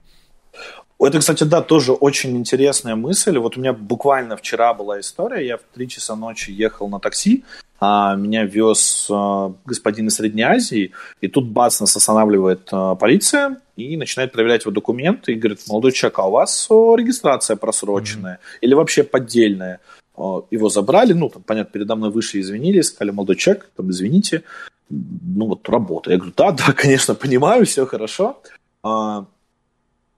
[1.00, 3.38] Это, кстати, да, тоже очень интересная мысль.
[3.38, 5.46] Вот у меня буквально вчера была история.
[5.46, 7.44] Я в 3 часа ночи ехал на такси,
[7.82, 13.58] а меня вез а, господин из Средней Азии, и тут бац, нас останавливает а, полиция
[13.76, 18.60] и начинает проверять его документы и говорит, молодой человек, а у вас регистрация просроченная mm-hmm.
[18.62, 19.80] или вообще поддельная?
[20.16, 24.44] Его забрали, ну, там, понятно, передо мной вышли, извинились, сказали, молодой человек, там, извините,
[24.90, 26.12] ну, вот работа.
[26.12, 28.38] Я говорю, да, да, конечно, понимаю, все хорошо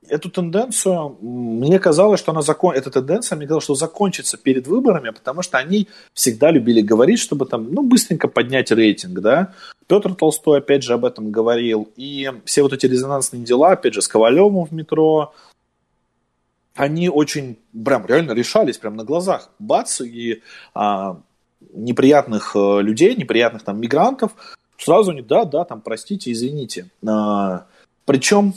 [0.09, 2.75] эту тенденцию, мне казалось, что она закон...
[2.75, 7.45] эта тенденция, мне казалось, что закончится перед выборами, потому что они всегда любили говорить, чтобы
[7.45, 9.53] там, ну, быстренько поднять рейтинг, да.
[9.87, 11.89] Петр Толстой, опять же, об этом говорил.
[11.95, 15.33] И все вот эти резонансные дела, опять же, с Ковалевым в метро,
[16.75, 19.49] они очень, прям реально решались прям на глазах.
[19.59, 20.41] Бац, и
[20.73, 21.21] а,
[21.73, 24.31] неприятных а, людей, неприятных там мигрантов,
[24.77, 26.89] сразу не, да, да, там, простите, извините.
[27.07, 27.65] А,
[28.05, 28.53] причем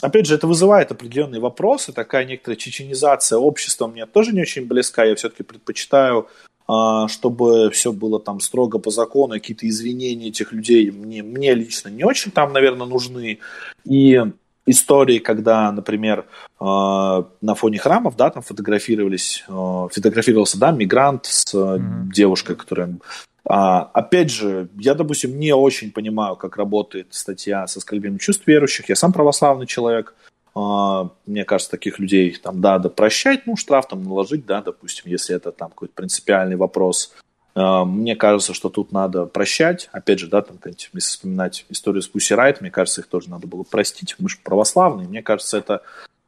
[0.00, 5.04] опять же, это вызывает определенные вопросы, такая некоторая чеченизация общества мне тоже не очень близка,
[5.04, 6.28] я все-таки предпочитаю
[6.72, 11.88] а, чтобы все было там строго по закону, какие-то извинения этих людей мне, мне лично
[11.88, 13.40] не очень там, наверное, нужны.
[13.84, 14.22] И
[14.66, 16.26] истории, когда, например,
[16.60, 22.12] а, на фоне храмов, да, там фотографировались, а, фотографировался, да, мигрант с mm-hmm.
[22.12, 22.98] девушкой, которая
[23.44, 28.88] а, опять же, я, допустим, не очень понимаю, как работает статья со оскорблением чувств верующих.
[28.88, 30.14] Я сам православный человек.
[30.54, 35.34] А, мне кажется, таких людей там надо прощать, ну, штраф там наложить, да, допустим, если
[35.34, 37.14] это там какой-то принципиальный вопрос.
[37.54, 39.88] А, мне кажется, что тут надо прощать.
[39.92, 43.46] Опять же, да, там, если вспоминать историю с Пусси Райт, мне кажется, их тоже надо
[43.46, 44.16] было простить.
[44.18, 45.08] Мы же православные.
[45.08, 45.82] Мне кажется, это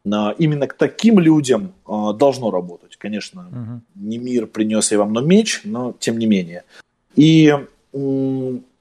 [0.04, 2.96] именно к таким людям должно работать.
[2.96, 3.82] Конечно, угу.
[3.94, 6.64] не мир принес я вам но меч, но тем не менее.
[7.16, 7.54] И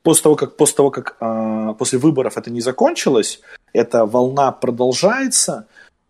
[0.04, 3.42] после того, как, после, того, как а, после выборов это не закончилось,
[3.74, 5.68] эта волна продолжается.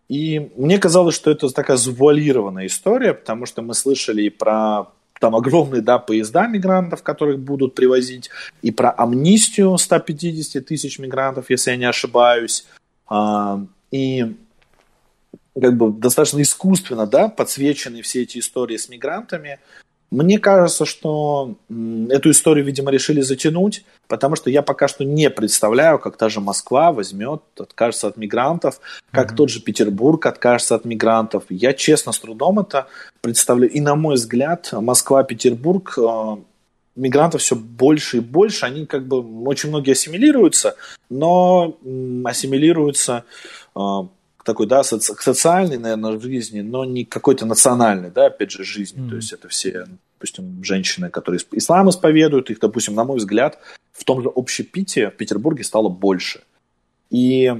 [0.08, 4.88] И мне казалось, что это такая завуалированная история, потому что мы слышали и про
[5.20, 8.28] там огромные, да, поезда мигрантов, которых будут привозить,
[8.60, 12.66] и про амнистию 150 тысяч мигрантов, если я не ошибаюсь,
[13.06, 14.34] а, и
[15.60, 19.60] как бы достаточно искусственно, да, подсвечены все эти истории с мигрантами.
[20.12, 21.56] Мне кажется, что
[22.10, 26.40] эту историю, видимо, решили затянуть, потому что я пока что не представляю, как та же
[26.40, 28.78] Москва возьмет, откажется от мигрантов,
[29.10, 29.36] как mm-hmm.
[29.36, 31.44] тот же Петербург откажется от мигрантов.
[31.48, 32.88] Я честно с трудом это
[33.22, 33.72] представляю.
[33.72, 36.36] И на мой взгляд, Москва, Петербург, э,
[36.94, 40.76] мигрантов все больше и больше, они как бы очень многие ассимилируются,
[41.08, 41.78] но
[42.26, 43.24] ассимилируются
[43.74, 43.80] э,
[44.44, 49.02] такой, да, соци- социальной, наверное, жизни, но не какой-то национальной, да, опять же, жизни.
[49.02, 49.10] Mm-hmm.
[49.10, 53.58] То есть это все, допустим, женщины, которые ислам исповедуют, их, допустим, на мой взгляд,
[53.92, 56.42] в том же общепите в Петербурге стало больше.
[57.10, 57.52] И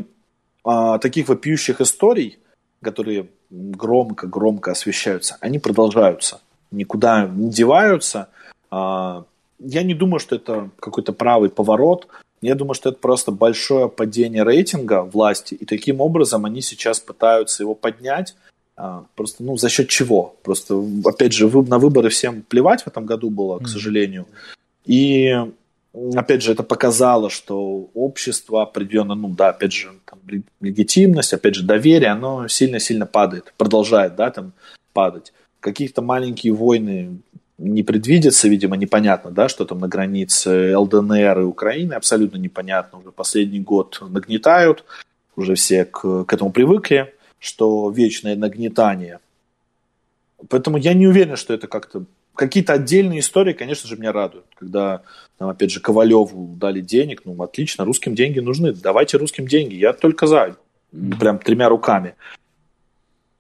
[0.65, 2.39] а, таких вопиющих историй,
[2.81, 6.41] которые громко-громко освещаются, они продолжаются,
[6.71, 8.29] никуда не деваются.
[8.71, 9.25] А,
[9.59, 12.09] я не думаю, что это какой-то правый поворот.
[12.43, 17.63] Я думаю, что это просто большое падение рейтинга власти, и таким образом они сейчас пытаются
[17.63, 18.35] его поднять.
[18.77, 20.35] А, просто, ну, за счет чего?
[20.43, 24.27] Просто, опять же, на выборы всем плевать в этом году было, к сожалению.
[24.85, 25.33] И,
[26.17, 30.19] опять же, это показало, что общество определенно, ну, да, опять же, там,
[30.61, 34.53] легитимность, опять же, доверие, оно сильно-сильно падает, продолжает, да, там,
[34.93, 35.33] падать.
[35.61, 37.19] Каких-то маленькие войны
[37.63, 42.99] не предвидится, видимо, непонятно, да, что там на границе ЛДНР и Украины, абсолютно непонятно.
[42.99, 44.85] Уже последний год нагнетают,
[45.37, 49.21] уже все к, к этому привыкли, что вечное нагнетание.
[50.49, 52.05] Поэтому я не уверен, что это как-то...
[52.35, 54.47] Какие-то отдельные истории, конечно же, меня радуют.
[54.59, 55.03] Когда,
[55.37, 59.93] там, опять же, Ковалеву дали денег, ну, отлично, русским деньги нужны, давайте русским деньги, я
[59.93, 60.57] только за,
[61.21, 62.15] прям тремя руками.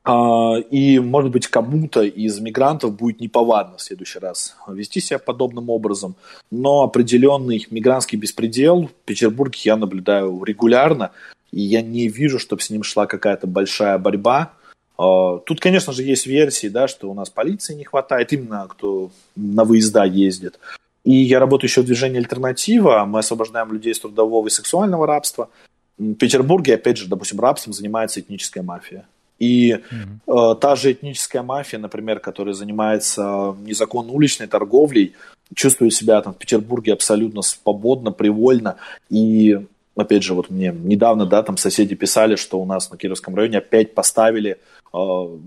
[0.04, 5.70] А, и, может быть, кому-то из мигрантов будет неповадно в следующий раз вести себя подобным
[5.70, 6.16] образом.
[6.50, 11.12] Но определенный мигрантский беспредел в Петербурге я наблюдаю регулярно,
[11.52, 14.52] и я не вижу, чтобы с ним шла какая-то большая борьба.
[14.98, 19.10] А, тут, конечно же, есть версии, да, что у нас полиции не хватает, именно кто
[19.36, 20.58] на выезда ездит.
[21.04, 25.48] И я работаю еще в движении «Альтернатива», мы освобождаем людей из трудового и сексуального рабства.
[25.98, 29.06] В Петербурге, опять же, допустим, рабством занимается этническая мафия.
[29.42, 30.52] И mm-hmm.
[30.52, 35.14] э, та же этническая мафия, например, которая занимается незаконной уличной торговлей,
[35.52, 38.76] чувствует себя там в Петербурге абсолютно свободно, привольно.
[39.10, 39.58] И
[39.96, 43.58] опять же, вот мне недавно, да, там соседи писали, что у нас на Кировском районе
[43.58, 44.58] опять поставили
[44.94, 45.38] э,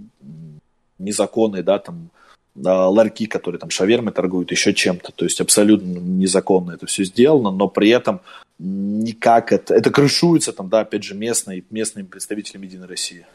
[0.99, 2.09] незаконные, да, там
[2.57, 5.13] э, ларьки, которые там шавермы торгуют, еще чем-то.
[5.13, 8.19] То есть абсолютно незаконно это все сделано, но при этом
[8.59, 13.25] никак это, это крышуется там, да, опять же, местной, местными представителями Единой России.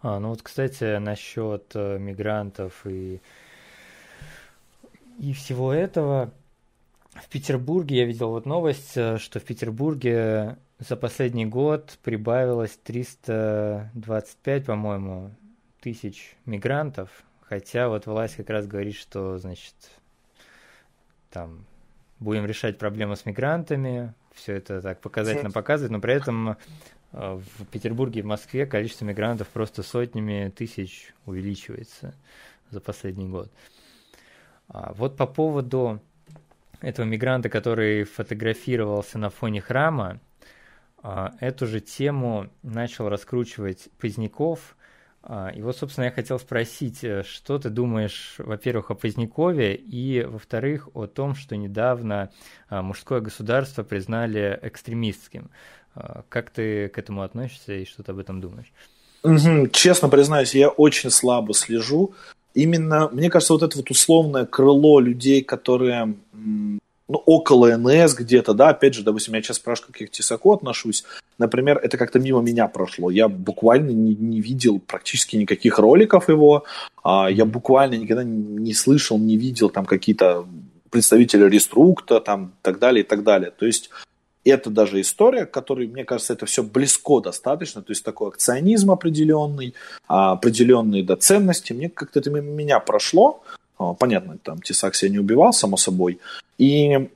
[0.00, 3.20] А, ну вот, кстати, насчет э, мигрантов и,
[5.18, 6.30] и всего этого.
[7.14, 14.64] В Петербурге я видел вот новость, э, что в Петербурге за последний год прибавилось 325,
[14.64, 15.34] по-моему,
[15.80, 17.10] тысяч мигрантов,
[17.42, 19.74] хотя вот власть как раз говорит, что, значит,
[21.30, 21.64] там
[22.20, 26.56] будем решать проблему с мигрантами, все это так показательно показывает, но при этом
[27.12, 32.14] в Петербурге и в Москве количество мигрантов просто сотнями тысяч увеличивается
[32.70, 33.50] за последний год.
[34.68, 36.00] А вот по поводу
[36.80, 40.20] этого мигранта, который фотографировался на фоне храма,
[41.02, 44.76] а, эту же тему начал раскручивать Поздняков.
[45.22, 50.22] А, и вот, собственно, я хотел спросить, э, что ты думаешь, во-первых, о Позднякове, и,
[50.22, 52.30] во-вторых, о том, что недавно
[52.70, 55.50] мужское государство признали экстремистским.
[55.94, 58.72] А, как ты к этому относишься и что ты об этом думаешь?
[59.72, 62.14] Честно признаюсь, я очень слабо слежу.
[62.54, 66.14] Именно, мне кажется, вот это вот условное крыло людей, которые
[67.08, 70.52] ну, около НС где-то, да, опять же, допустим, я сейчас спрашиваю, как я к Тесаку
[70.52, 71.04] отношусь,
[71.38, 73.10] например, это как-то мимо меня прошло.
[73.10, 76.64] Я буквально не, не видел практически никаких роликов его,
[77.02, 80.46] а, я буквально никогда не слышал, не видел там какие-то
[80.90, 83.50] представители реструкта, там, так далее, и так далее.
[83.50, 83.90] То есть
[84.48, 89.74] это даже история, которой, мне кажется, это все близко достаточно, то есть такой акционизм определенный,
[90.06, 91.72] а, определенные да, ценности.
[91.72, 93.42] Мне как-то это мимо меня прошло.
[93.78, 96.18] А, понятно, там Тесак себя не убивал, само собой.
[96.58, 97.08] И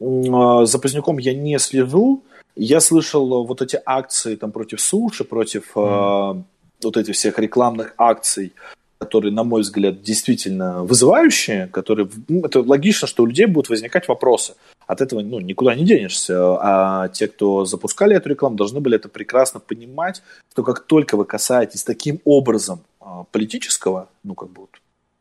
[0.00, 2.22] а, за Поздняком я не слежу.
[2.54, 6.42] Я слышал вот эти акции там против суши, против mm.
[6.82, 8.52] вот этих всех рекламных акций
[9.02, 14.06] которые, на мой взгляд, действительно вызывающие, которые, ну, это логично, что у людей будут возникать
[14.06, 14.54] вопросы.
[14.92, 16.58] От этого ну, никуда не денешься.
[16.60, 21.24] А те, кто запускали эту рекламу, должны были это прекрасно понимать, что как только вы
[21.24, 24.70] касаетесь таким образом а, политического, ну, как бы вот,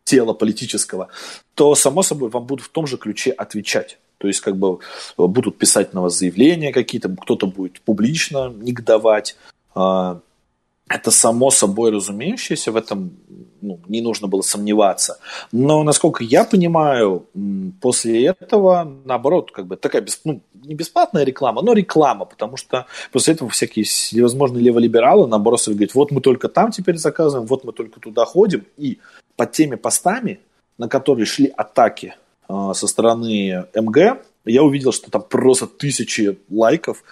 [0.03, 1.07] тела политического,
[1.55, 3.97] то, само собой, вам будут в том же ключе отвечать.
[4.17, 4.79] То есть, как бы
[5.17, 9.37] будут писать на вас заявления какие-то, кто-то будет публично негодовать.
[10.93, 13.11] Это само собой разумеющееся, в этом
[13.61, 15.19] ну, не нужно было сомневаться.
[15.51, 17.25] Но, насколько я понимаю,
[17.79, 20.21] после этого, наоборот, как бы такая, бесп...
[20.25, 25.93] ну, не бесплатная реклама, но реклама, потому что после этого всякие всевозможные леволибералы, наоборот, говорят,
[25.93, 28.99] вот мы только там теперь заказываем, вот мы только туда ходим, и
[29.35, 30.39] под теми постами,
[30.77, 32.15] на которые шли атаки
[32.49, 37.03] э, со стороны МГ, я увидел, что там просто тысячи лайков,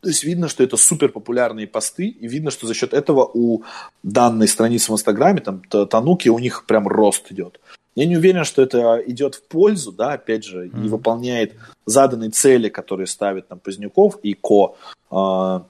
[0.00, 3.64] то есть видно, что это супер популярные посты, и видно, что за счет этого у
[4.02, 7.60] данной страницы в Инстаграме, там, Тануки, у них прям рост идет.
[7.96, 10.86] Я не уверен, что это идет в пользу, да, опять же, mm-hmm.
[10.86, 11.54] и выполняет
[11.86, 14.76] заданные цели, которые ставит там Поздняков и Ко.
[15.10, 15.66] А,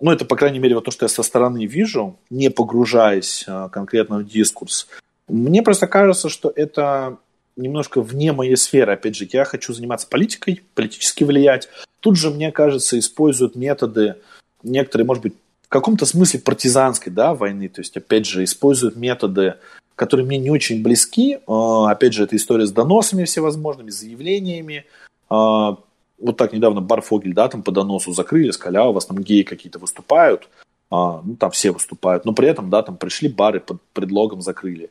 [0.00, 3.68] ну, это, по крайней мере, вот то, что я со стороны вижу, не погружаясь а,
[3.68, 4.88] конкретно в дискурс.
[5.28, 7.18] Мне просто кажется, что это
[7.56, 8.92] немножко вне моей сферы.
[8.92, 11.68] Опять же, я хочу заниматься политикой, политически влиять.
[12.00, 14.16] Тут же, мне кажется, используют методы,
[14.62, 17.68] некоторые, может быть, в каком-то смысле партизанской да, войны.
[17.68, 19.54] То есть, опять же, используют методы,
[19.94, 21.38] которые мне не очень близки.
[21.46, 24.86] А, опять же, это история с доносами всевозможными, заявлениями.
[25.28, 25.76] А,
[26.18, 29.42] вот так недавно Барфогель, да, там по доносу закрыли, сказали, а у вас там геи
[29.42, 30.48] какие-то выступают.
[30.90, 32.24] А, ну, там все выступают.
[32.24, 34.90] Но при этом, да, там пришли бары под предлогом закрыли.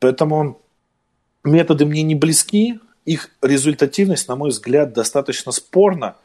[0.00, 0.60] Поэтому
[1.44, 6.16] методы мне не близки, их результативность, на мой взгляд, достаточно спорна,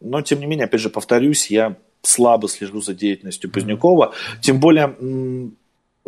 [0.00, 4.96] но, тем не менее, опять же, повторюсь, я слабо слежу за деятельностью Позднякова, тем более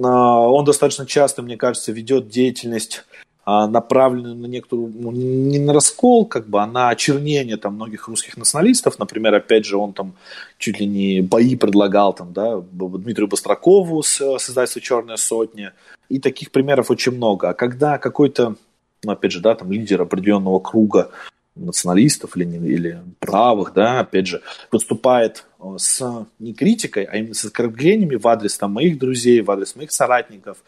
[0.02, 3.04] а, он достаточно часто, мне кажется, ведет деятельность
[3.44, 8.08] а, направленную на некоторую, ну, не на раскол, как бы, а на очернение там многих
[8.08, 8.98] русских националистов.
[8.98, 10.14] Например, опять же, он там
[10.58, 15.74] чуть ли не бои предлагал там, да, Дмитрию Бострокову с, с издательства «Черная сотня»,
[16.08, 17.48] и таких примеров очень много.
[17.48, 18.56] А когда какой-то,
[19.02, 21.10] ну, опять же, да, там лидер определенного круга
[21.54, 27.44] националистов или, или правых, да, опять же, выступает э, с не критикой, а именно с
[27.44, 30.58] оскорблениями в адрес там, моих друзей, в адрес моих соратников,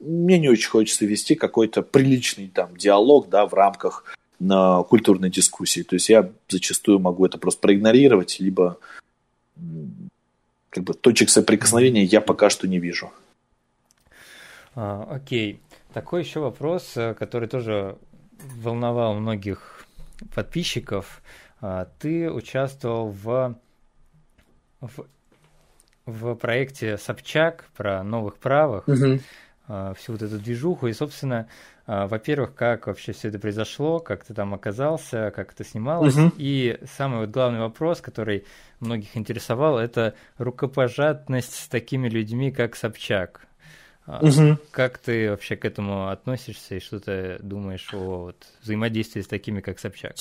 [0.00, 4.04] мне не очень хочется вести какой-то приличный там диалог, да, в рамках
[4.38, 5.82] на культурной дискуссии.
[5.82, 8.78] То есть я зачастую могу это просто проигнорировать, либо
[10.70, 13.10] как бы точек соприкосновения я пока что не вижу.
[14.76, 15.60] А, окей.
[15.92, 17.96] Такой еще вопрос, э, который тоже
[18.62, 19.77] волновал многих
[20.34, 21.22] подписчиков.
[21.60, 23.58] А, ты участвовал в,
[24.80, 25.06] в,
[26.06, 29.18] в проекте Собчак про новых правых, угу.
[29.96, 30.86] всю вот эту движуху.
[30.86, 31.48] И, собственно,
[31.86, 36.16] во-первых, как вообще все это произошло, как ты там оказался, как это снималось.
[36.16, 36.32] Угу.
[36.36, 38.44] И самый вот главный вопрос, который
[38.80, 43.47] многих интересовал, это рукопожатность с такими людьми, как Собчак.
[44.08, 44.58] Угу.
[44.70, 49.60] Как ты вообще к этому относишься и что ты думаешь о вот, взаимодействии с такими,
[49.60, 50.16] как Собчак?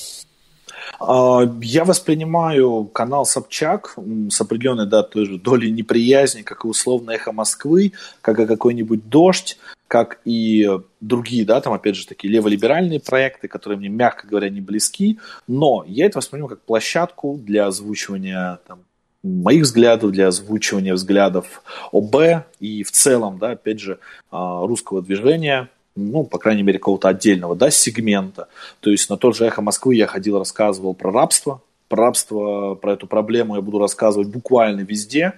[0.99, 3.95] А, я воспринимаю канал Собчак
[4.29, 9.07] с определенной да, той же долей неприязни, как и условно эхо Москвы, как и какой-нибудь
[9.07, 10.69] дождь, как и
[10.99, 15.85] другие, да, там опять же такие леволиберальные проекты, которые мне, мягко говоря, не близки, но
[15.87, 18.79] я это воспринимаю как площадку для озвучивания там,
[19.27, 23.99] моих взглядов, для озвучивания взглядов ОБ и в целом, да, опять же,
[24.31, 28.47] а, русского движения, ну, по крайней мере, какого-то отдельного, да, сегмента.
[28.79, 32.93] То есть на тот же «Эхо Москвы» я ходил, рассказывал про рабство, про рабство, про
[32.93, 35.33] эту проблему я буду рассказывать буквально везде,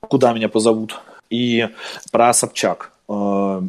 [0.00, 1.68] куда меня позовут, и
[2.12, 2.92] про Собчак.
[3.08, 3.62] А,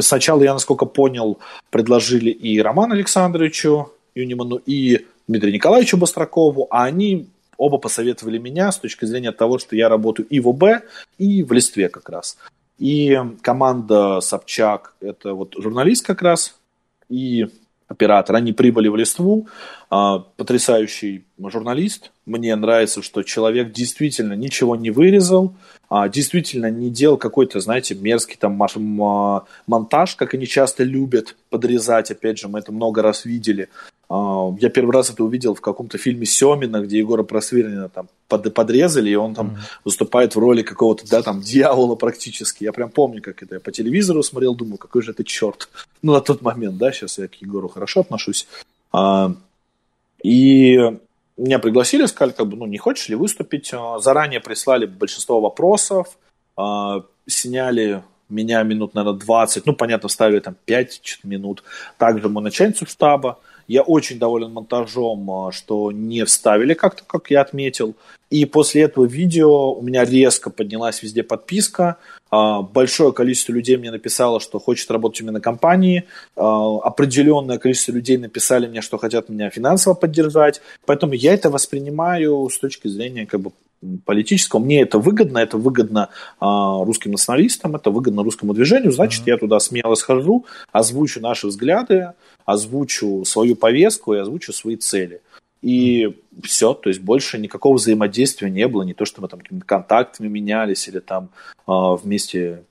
[0.00, 1.38] сначала, я, насколько понял,
[1.70, 8.78] предложили и Роману Александровичу Юниману, и Дмитрию Николаевичу Бострокову, а они оба посоветовали меня с
[8.78, 10.84] точки зрения того, что я работаю и в ОБ,
[11.18, 12.36] и в Листве как раз.
[12.78, 16.56] И команда Собчак, это вот журналист как раз,
[17.08, 17.46] и
[17.86, 19.46] оператор, они прибыли в Листву,
[19.90, 25.54] а, потрясающий журналист, мне нравится, что человек действительно ничего не вырезал,
[25.88, 28.60] а, действительно не делал какой-то, знаете, мерзкий там
[29.66, 34.68] монтаж, как они часто любят подрезать, опять же, мы это много раз видели, а, я
[34.68, 39.14] первый раз это увидел в каком-то фильме Семина, где Егора Просвирнина там под, подрезали, и
[39.14, 39.80] он там mm-hmm.
[39.84, 42.64] выступает в роли какого-то, да, там, дьявола практически.
[42.64, 45.68] Я прям помню, как это я по телевизору смотрел, думаю, какой же это черт.
[46.02, 48.46] Ну, на тот момент, да, сейчас я к Егору хорошо отношусь.
[48.92, 49.34] А,
[50.22, 50.78] и
[51.36, 53.70] меня пригласили, сказали, как бы, ну, не хочешь ли выступить?
[53.72, 56.18] А, заранее прислали большинство вопросов,
[56.56, 61.62] а, сняли меня минут, наверное, 20, ну, понятно, ставили там 5 минут.
[61.98, 63.38] Также мой начальник штаба.
[63.66, 67.94] Я очень доволен монтажом, а, что не вставили как-то, как я отметил.
[68.30, 71.98] И после этого видео у меня резко поднялась везде подписка.
[72.30, 76.04] А, большое количество людей мне написало, что хочет работать у меня на компании.
[76.36, 80.60] А, определенное количество людей написали мне, что хотят меня финансово поддержать.
[80.84, 83.52] Поэтому я это воспринимаю с точки зрения как бы
[84.04, 84.60] политического.
[84.60, 86.08] Мне это выгодно, это выгодно
[86.40, 89.30] а, русским националистам, это выгодно русскому движению, значит, mm-hmm.
[89.30, 92.12] я туда смело схожу, озвучу наши взгляды,
[92.44, 95.20] озвучу свою повестку и озвучу свои цели.
[95.62, 96.42] И mm-hmm.
[96.42, 100.86] все, то есть больше никакого взаимодействия не было, не то, что мы там контактами менялись
[100.88, 101.30] или там
[101.66, 102.64] а, вместе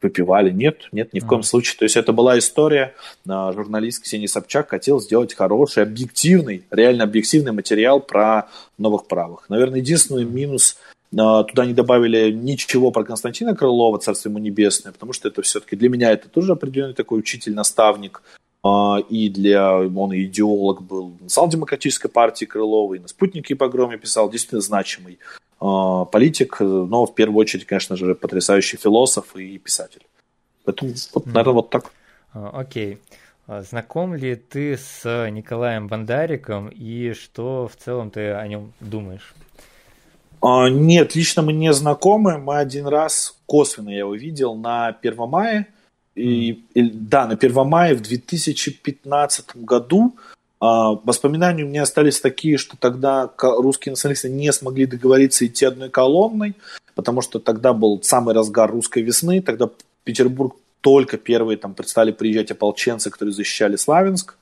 [0.00, 0.50] попивали.
[0.50, 1.78] Нет, нет, ни в коем случае.
[1.78, 2.94] То есть это была история,
[3.28, 9.48] а, журналист Ксения Собчак хотел сделать хороший, объективный, реально объективный материал про новых правых.
[9.48, 10.76] Наверное, единственный минус
[11.16, 15.76] а, Туда не добавили ничего про Константина Крылова, царство ему небесное, потому что это все-таки
[15.76, 18.22] для меня это тоже определенный такой учитель, наставник,
[18.64, 24.30] и для он и идеолог был национал-демократической партии Крылова, и на «Спутнике» и «Погроме» писал,
[24.30, 25.18] действительно значимый.
[25.64, 30.02] А, политик, но в первую очередь, конечно же, потрясающий философ и писатель.
[30.64, 31.92] Поэтому, вот, наверное, вот так.
[32.32, 32.98] А, окей.
[33.46, 39.34] А, знаком ли ты с Николаем Бандариком и что в целом ты о нем думаешь?
[40.42, 42.38] Нет, лично мы не знакомы.
[42.38, 45.68] Мы один раз косвенно я его видел на Первомае.
[46.14, 50.14] И, и, да, на Первомае в 2015 году
[50.60, 55.90] а, воспоминания у меня остались такие, что тогда русские националисты не смогли договориться идти одной
[55.90, 56.54] колонной,
[56.94, 59.70] потому что тогда был самый разгар русской весны, тогда
[60.04, 64.36] Петербург только первые там стали приезжать ополченцы, которые защищали Славянск.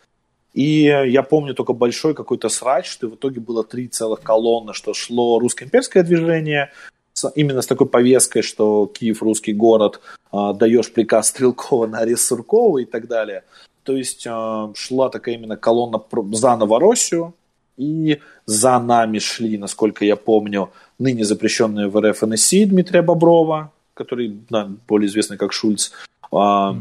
[0.52, 4.94] И я помню только большой какой-то срач, что в итоге было три целых колонны, что
[4.94, 6.70] шло русско-имперское движение,
[7.34, 10.00] именно с такой повесткой, что Киев русский город,
[10.32, 13.44] а, даешь приказ Стрелкова на арест Суркова и так далее.
[13.82, 16.02] То есть э, шла такая именно колонна
[16.32, 17.34] за Новороссию,
[17.76, 24.36] и за нами шли, насколько я помню, ныне запрещенные в РФ НСИ Дмитрия Боброва, который
[24.50, 25.92] да, более известный как Шульц,
[26.30, 26.80] mm-hmm.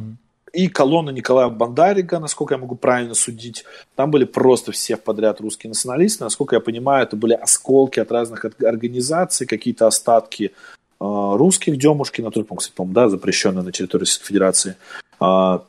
[0.54, 3.66] И колонна Николая Бандарика, насколько я могу правильно судить.
[3.95, 6.24] Там были просто все подряд русские националисты.
[6.24, 10.52] Насколько я понимаю, это были осколки от разных организаций, какие-то остатки э,
[11.00, 14.76] русских Демушкина, тут, кстати, по-моему, да, запрещенные на территории Российской Федерации.
[15.20, 15.64] А,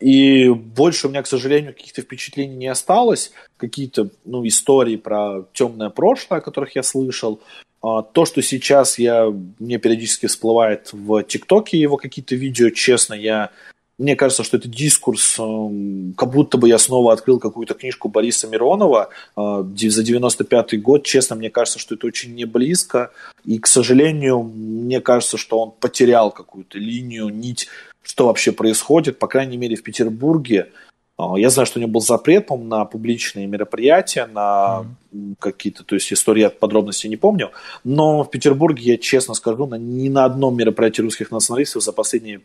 [0.00, 3.32] и больше у меня, к сожалению, каких-то впечатлений не осталось.
[3.56, 7.40] Какие-то ну, истории про темное прошлое, о которых я слышал.
[7.82, 13.50] А, то, что сейчас я, мне периодически всплывает в ТикТоке его какие-то видео, честно, я
[13.98, 18.48] мне кажется, что это дискурс, эм, как будто бы я снова открыл какую-то книжку Бориса
[18.48, 21.04] Миронова э, за 95 год.
[21.04, 23.12] Честно, мне кажется, что это очень не близко.
[23.44, 27.68] И, к сожалению, мне кажется, что он потерял какую-то линию, нить
[28.04, 30.70] что вообще происходит, по крайней мере, в Петербурге.
[31.16, 35.34] А, я знаю, что у него был запрет, по на публичные мероприятия, на mm-hmm.
[35.38, 37.50] какие-то, то есть истории от подробностей не помню,
[37.82, 42.40] но в Петербурге, я честно скажу, на, ни на одном мероприятии русских националистов за последние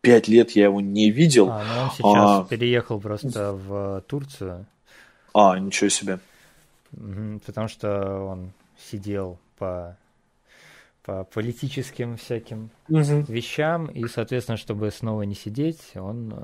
[0.00, 1.48] пять лет я его не видел.
[1.50, 4.66] А, ну он сейчас а, переехал просто в Турцию.
[5.34, 6.18] А, ничего себе.
[7.44, 8.52] Потому что он
[8.90, 9.96] сидел по
[11.04, 13.24] по политическим всяким угу.
[13.28, 16.34] вещам, и, соответственно, чтобы снова не сидеть, он...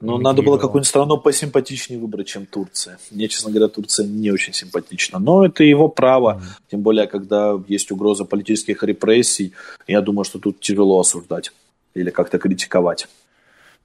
[0.00, 2.98] Ну, надо было какую-нибудь страну посимпатичнее выбрать, чем Турция.
[3.10, 5.18] Мне, честно говоря, Турция не очень симпатична.
[5.18, 6.40] Но это его право.
[6.40, 6.46] Mm.
[6.70, 9.52] Тем более, когда есть угроза политических репрессий,
[9.88, 11.52] я думаю, что тут тяжело осуждать
[11.94, 13.08] или как-то критиковать.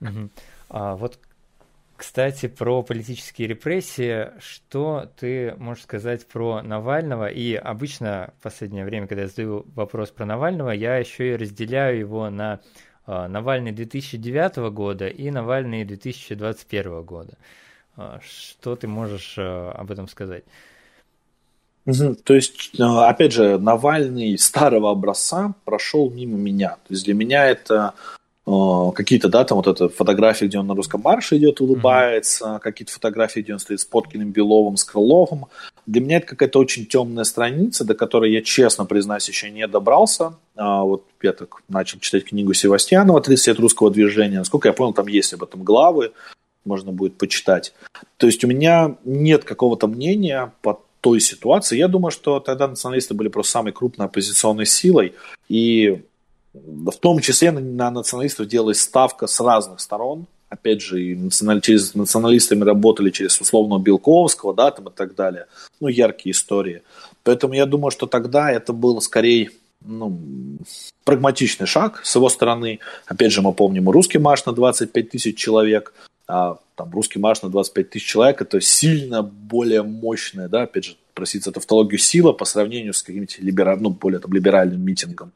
[0.01, 0.29] Mm-hmm.
[0.69, 1.19] А вот
[1.97, 7.27] кстати, про политические репрессии, что ты можешь сказать про Навального?
[7.27, 11.97] И обычно в последнее время, когда я задаю вопрос про Навального, я еще и разделяю
[11.97, 12.59] его на
[13.07, 17.37] э, Навальный 2009 года и Навальный 2021 года.
[17.95, 20.43] Э, что ты можешь э, об этом сказать?
[21.85, 26.77] То есть, опять же, Навальный старого образца прошел мимо меня.
[26.87, 27.93] То есть для меня это
[28.47, 32.59] Э, какие-то, да, там вот это фотографии, где он на русском марше идет, улыбается, mm-hmm.
[32.59, 35.45] какие-то фотографии, где он стоит с Поткиным, Беловым, с Крыловым.
[35.87, 40.35] Для меня это какая-то очень темная страница, до которой я, честно признаюсь, еще не добрался.
[40.55, 44.39] А, вот я так начал читать книгу Севастьянова «30 лет русского движения».
[44.39, 46.11] Насколько я понял, там есть об этом главы,
[46.65, 47.73] можно будет почитать.
[48.17, 51.77] То есть у меня нет какого-то мнения по той ситуации.
[51.77, 55.13] Я думаю, что тогда националисты были просто самой крупной оппозиционной силой,
[55.47, 56.01] и
[56.53, 60.25] в том числе на, на националистов делалась ставка с разных сторон.
[60.49, 65.45] Опять же, и националь, через националистами работали через условного Белковского, да, там и так далее.
[65.79, 66.81] Ну, яркие истории.
[67.23, 69.51] Поэтому я думаю, что тогда это было скорее
[69.85, 70.19] ну,
[71.03, 72.79] прагматичный шаг с его стороны.
[73.05, 75.93] Опять же, мы помним русский марш на 25 тысяч человек,
[76.27, 80.95] а там русский марш на 25 тысяч человек это сильно более мощная, да, опять же,
[81.13, 83.77] проситься тавтологию сила по сравнению с каким-то либера...
[83.77, 85.31] ну, более там, либеральным митингом.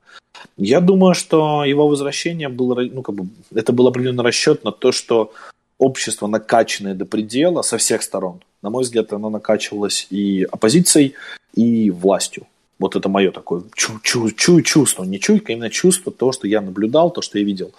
[0.57, 4.91] Я думаю, что его возвращение было, ну, как бы, это был определенный расчет на то,
[4.91, 5.31] что
[5.77, 8.41] общество накачанное до предела со всех сторон.
[8.61, 11.15] На мой взгляд, оно накачивалось и оппозицией,
[11.53, 12.45] и властью.
[12.77, 16.61] Вот это мое такое чу чу чу чувство, не чуйка, именно чувство, то, что я
[16.61, 17.73] наблюдал, то, что я видел.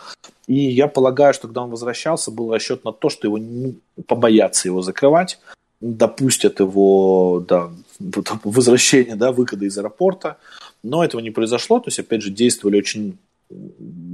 [0.51, 3.77] И я полагаю, что когда он возвращался, был расчет на то, что его ну,
[4.09, 5.39] побоятся его закрывать,
[5.81, 7.71] допустят его до
[8.43, 10.39] возвращения, да, выхода из аэропорта.
[10.83, 13.17] Но этого не произошло, то есть, опять же, действовали очень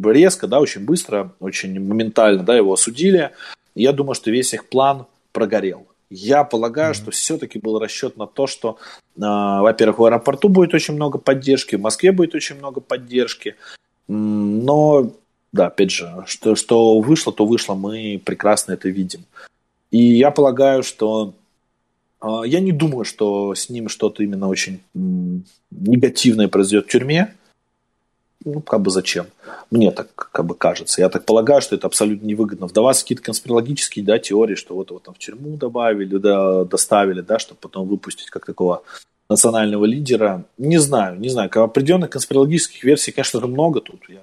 [0.04, 3.30] резко, да, очень быстро, очень моментально, да, его осудили.
[3.74, 5.86] Я думаю, что весь их план прогорел.
[6.10, 6.98] Я полагаю, mm-hmm.
[6.98, 8.76] что все-таки был расчет на то, что,
[9.16, 13.56] э, во-первых, в аэропорту будет очень много поддержки, в Москве будет очень много поддержки,
[14.06, 15.12] но,
[15.52, 19.24] да, опять же, что, что вышло, то вышло, мы прекрасно это видим.
[19.90, 21.34] И я полагаю, что
[22.20, 24.80] э, я не думаю, что с ним что-то именно очень
[25.70, 27.34] негативное произойдет в тюрьме
[28.46, 29.26] ну, как бы зачем?
[29.70, 31.00] Мне так как бы кажется.
[31.00, 32.66] Я так полагаю, что это абсолютно невыгодно.
[32.66, 37.40] Вдаваться какие-то конспирологические да, теории, что вот его там в тюрьму добавили, да, доставили, да,
[37.40, 38.84] чтобы потом выпустить как такого
[39.28, 40.44] национального лидера.
[40.58, 41.50] Не знаю, не знаю.
[41.52, 44.00] Определенных конспирологических версий, конечно же, много тут.
[44.08, 44.20] Я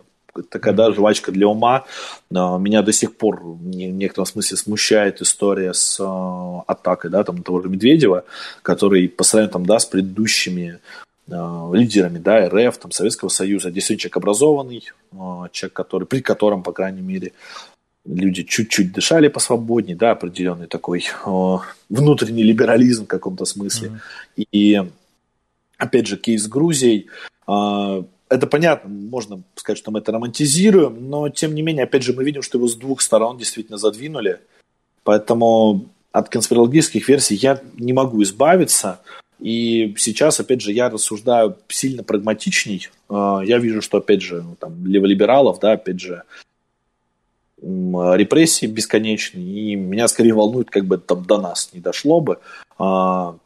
[0.49, 1.85] такая да, жвачка для ума.
[2.29, 7.61] Меня до сих пор в некотором смысле смущает история с э, атакой да, там, того
[7.61, 8.25] же Медведева,
[8.61, 10.79] который по сравнению там, да, с предыдущими
[11.27, 14.83] Э, лидерами да, РФ, там, Советского Союза, действительно человек образованный,
[15.51, 17.31] человек, который, при котором, по крайней мере,
[18.05, 21.05] люди чуть-чуть дышали посвободнее, да, определенный такой
[21.89, 24.01] внутренний либерализм в каком-то смысле.
[24.35, 24.47] Mm-hmm.
[24.51, 24.81] И,
[25.77, 27.07] опять же, кейс с Грузией,
[28.33, 32.23] это понятно, можно сказать, что мы это романтизируем, но, тем не менее, опять же, мы
[32.23, 34.39] видим, что его с двух сторон действительно задвинули,
[35.03, 39.01] поэтому от конспирологических версий я не могу избавиться,
[39.39, 42.89] и сейчас, опять же, я рассуждаю сильно прагматичней.
[43.09, 46.23] А, я вижу, что, опять же, ну, там, леволибералов, да, опять же,
[47.61, 52.39] репрессии бесконечные, и меня скорее волнует, как бы там до нас не дошло бы.
[52.77, 53.37] А,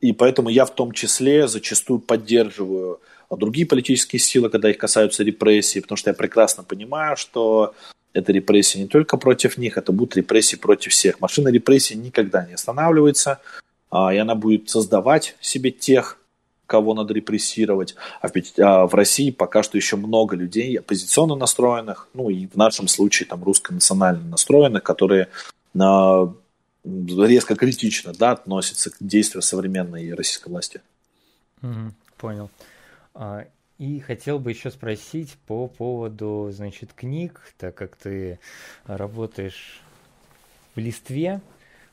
[0.00, 5.80] и поэтому я в том числе зачастую поддерживаю другие политические силы, когда их касаются репрессий,
[5.80, 7.74] потому что я прекрасно понимаю, что
[8.12, 11.20] это репрессии не только против них, это будут репрессии против всех.
[11.20, 13.40] Машина репрессий никогда не останавливается.
[13.90, 16.18] А, и она будет создавать себе тех,
[16.66, 17.94] кого надо репрессировать.
[18.20, 22.88] А, а в России пока что еще много людей оппозиционно настроенных, ну и в нашем
[22.88, 25.28] случае там русско-национально настроенных, которые
[25.74, 30.80] резко критично да, относятся к действию современной российской власти.
[32.16, 32.50] понял.
[33.18, 33.46] А,
[33.78, 38.38] и хотел бы еще спросить по поводу, значит, книг, так как ты
[38.84, 39.80] работаешь
[40.74, 41.40] в Листве,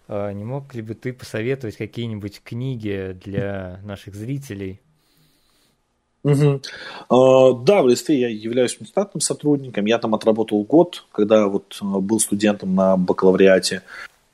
[0.09, 4.81] а, не мог ли бы ты посоветовать какие-нибудь книги для наших зрителей?
[6.25, 6.61] Угу.
[7.65, 9.85] да, в Листе я являюсь штатным сотрудником.
[9.85, 13.81] Я там отработал год, когда вот был студентом на бакалавриате.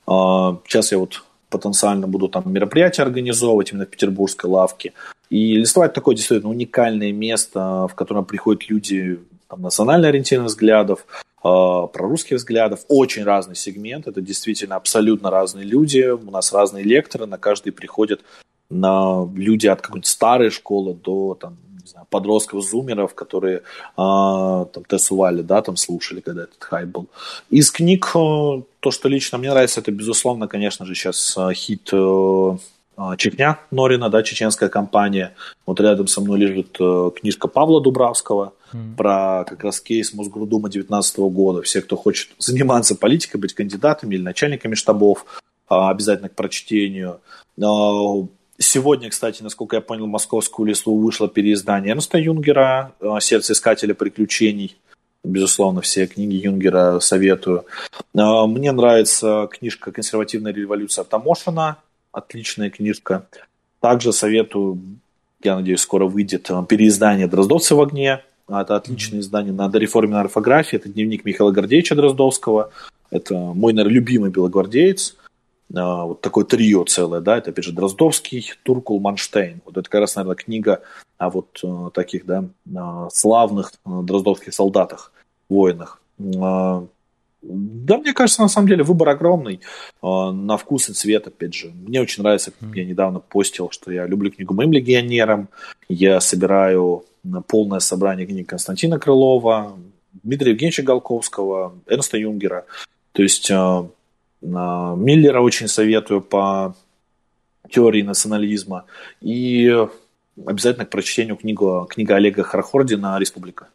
[0.06, 4.92] сейчас я вот потенциально буду там мероприятия организовывать именно в петербургской лавке.
[5.30, 9.18] И Листва такое действительно уникальное место, в котором приходят люди
[9.48, 11.06] там, национально ориентированных взглядов,
[11.42, 17.24] Э, прорусских взглядов, очень разный сегмент, это действительно абсолютно разные люди, у нас разные лекторы,
[17.24, 18.20] на каждый приходят
[18.68, 21.56] на люди от какой-нибудь старой школы до там,
[21.86, 23.62] знаю, подростков, зумеров, которые
[23.96, 27.06] а, там Тессували, да, там слушали, когда этот хайп был.
[27.48, 31.90] Из книг, э, то, что лично мне нравится, это, безусловно, конечно же, сейчас хит
[33.16, 35.34] Чечня Норина, да, чеченская компания.
[35.66, 36.78] Вот рядом со мной лежит
[37.18, 38.96] книжка Павла Дубравского– mm.
[38.96, 41.62] про как раз кейс Мосгордума 2019 года.
[41.62, 45.24] Все, кто хочет заниматься политикой, быть кандидатами или начальниками штабов,
[45.68, 47.20] а, обязательно к прочтению.
[47.62, 48.26] А,
[48.58, 54.76] сегодня, кстати, насколько я понял, московскую листу вышло переиздание Эрнста Юнгера а, «Сердце искателя приключений».
[55.22, 57.66] Безусловно, все книги Юнгера советую.
[58.14, 61.76] Мне нравится книжка «Консервативная революция» Тамошина.
[62.12, 63.26] Отличная книжка.
[63.80, 64.80] Также советую,
[65.42, 70.76] я надеюсь, скоро выйдет переиздание «Дроздовцы в огне» Это отличное издание на дореформенной орфографии.
[70.76, 72.70] Это дневник Михаила Гордеевича Дроздовского.
[73.10, 75.16] Это мой, наверное, любимый белогвардеец.
[75.74, 79.60] А, вот такое трио целое, да, это, опять же, Дроздовский, Туркул, Манштейн.
[79.64, 80.82] Вот это как раз, наверное, книга
[81.16, 82.44] о вот э, таких, да,
[83.12, 85.12] славных э, дроздовских солдатах,
[85.48, 86.00] воинах.
[87.42, 89.60] А, да, мне кажется, на самом деле выбор огромный.
[90.02, 91.70] На вкус и цвет, опять же.
[91.70, 95.48] Мне очень нравится, я недавно постил, что я люблю книгу «Моим легионерам».
[95.88, 97.04] Я собираю
[97.48, 99.78] полное собрание книг Константина Крылова,
[100.22, 102.64] Дмитрия Евгеньевича Голковского, Эрнста Юнгера.
[103.12, 103.84] То есть э,
[104.42, 106.74] Миллера очень советую по
[107.70, 108.84] теории национализма.
[109.20, 109.86] И
[110.46, 113.68] обязательно к прочтению книгу, книга Олега Харахордина «Республика».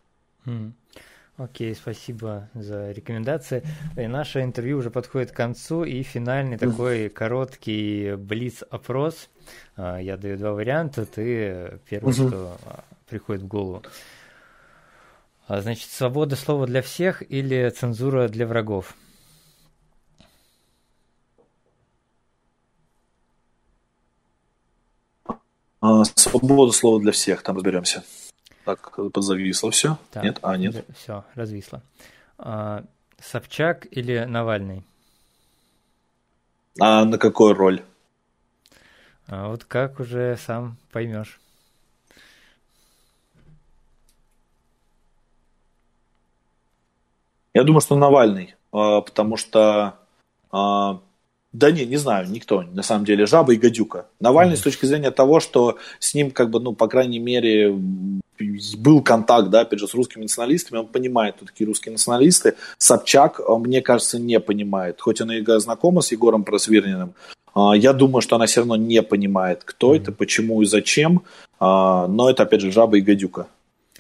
[1.38, 3.62] Окей, спасибо за рекомендации.
[3.98, 9.28] И наше интервью уже подходит к концу, и финальный такой короткий блиц-опрос.
[9.76, 13.84] А, я даю два варианта, ты первый, что а, приходит в голову.
[15.48, 18.96] А, значит, свобода слова для всех или цензура для врагов?
[26.16, 28.04] Свобода слова для всех, там разберемся.
[28.66, 29.97] Так, подзависло все?
[30.11, 30.39] Так, нет?
[30.41, 30.86] А, нет.
[30.97, 31.82] Все, развисло.
[32.39, 32.84] А,
[33.20, 34.84] Собчак или Навальный?
[36.80, 37.84] А на какую роль?
[39.28, 41.39] А вот как уже сам поймешь.
[47.53, 49.97] Я думаю, что Навальный, а, потому что
[50.51, 50.99] а,
[51.58, 54.08] да не, не знаю, никто, на самом деле, жаба и гадюка.
[54.20, 54.58] Навальный mm-hmm.
[54.58, 57.74] с точки зрения того, что с ним, как бы, ну, по крайней мере,
[58.78, 62.56] был контакт, да, опять же, с русскими националистами, он понимает, кто такие русские националисты.
[62.78, 64.99] Собчак, а, мне кажется, не понимает.
[64.99, 67.14] Хоть она и знакома с Егором Просвирниным,
[67.53, 70.01] а, я думаю, что она все равно не понимает, кто mm-hmm.
[70.01, 71.24] это, почему и зачем.
[71.60, 73.47] А, но это, опять же, жаба и гадюка.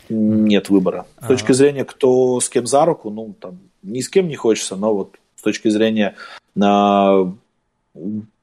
[0.09, 1.05] Нет выбора.
[1.21, 4.75] С точки зрения, кто с кем за руку, ну, там, ни с кем не хочется,
[4.75, 6.15] но вот с точки зрения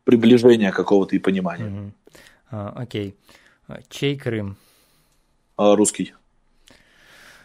[0.05, 1.65] приближения какого-то и понимания.
[1.65, 1.93] Mm-hmm.
[2.51, 3.17] А, окей.
[3.69, 4.57] А, чей Крым?
[5.57, 6.15] А, русский.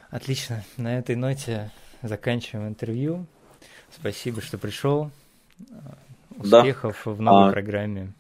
[0.10, 0.64] Отлично.
[0.78, 3.26] На этой ноте заканчиваем интервью.
[3.94, 5.12] Спасибо, что пришел.
[6.38, 7.12] Успехов да.
[7.12, 8.14] в новой а, программе.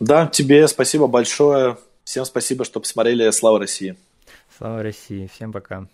[0.00, 1.78] Да, тебе спасибо большое.
[2.04, 3.96] Всем спасибо, что посмотрели «Слава России».
[4.56, 5.28] Слава России.
[5.32, 5.86] Всем пока.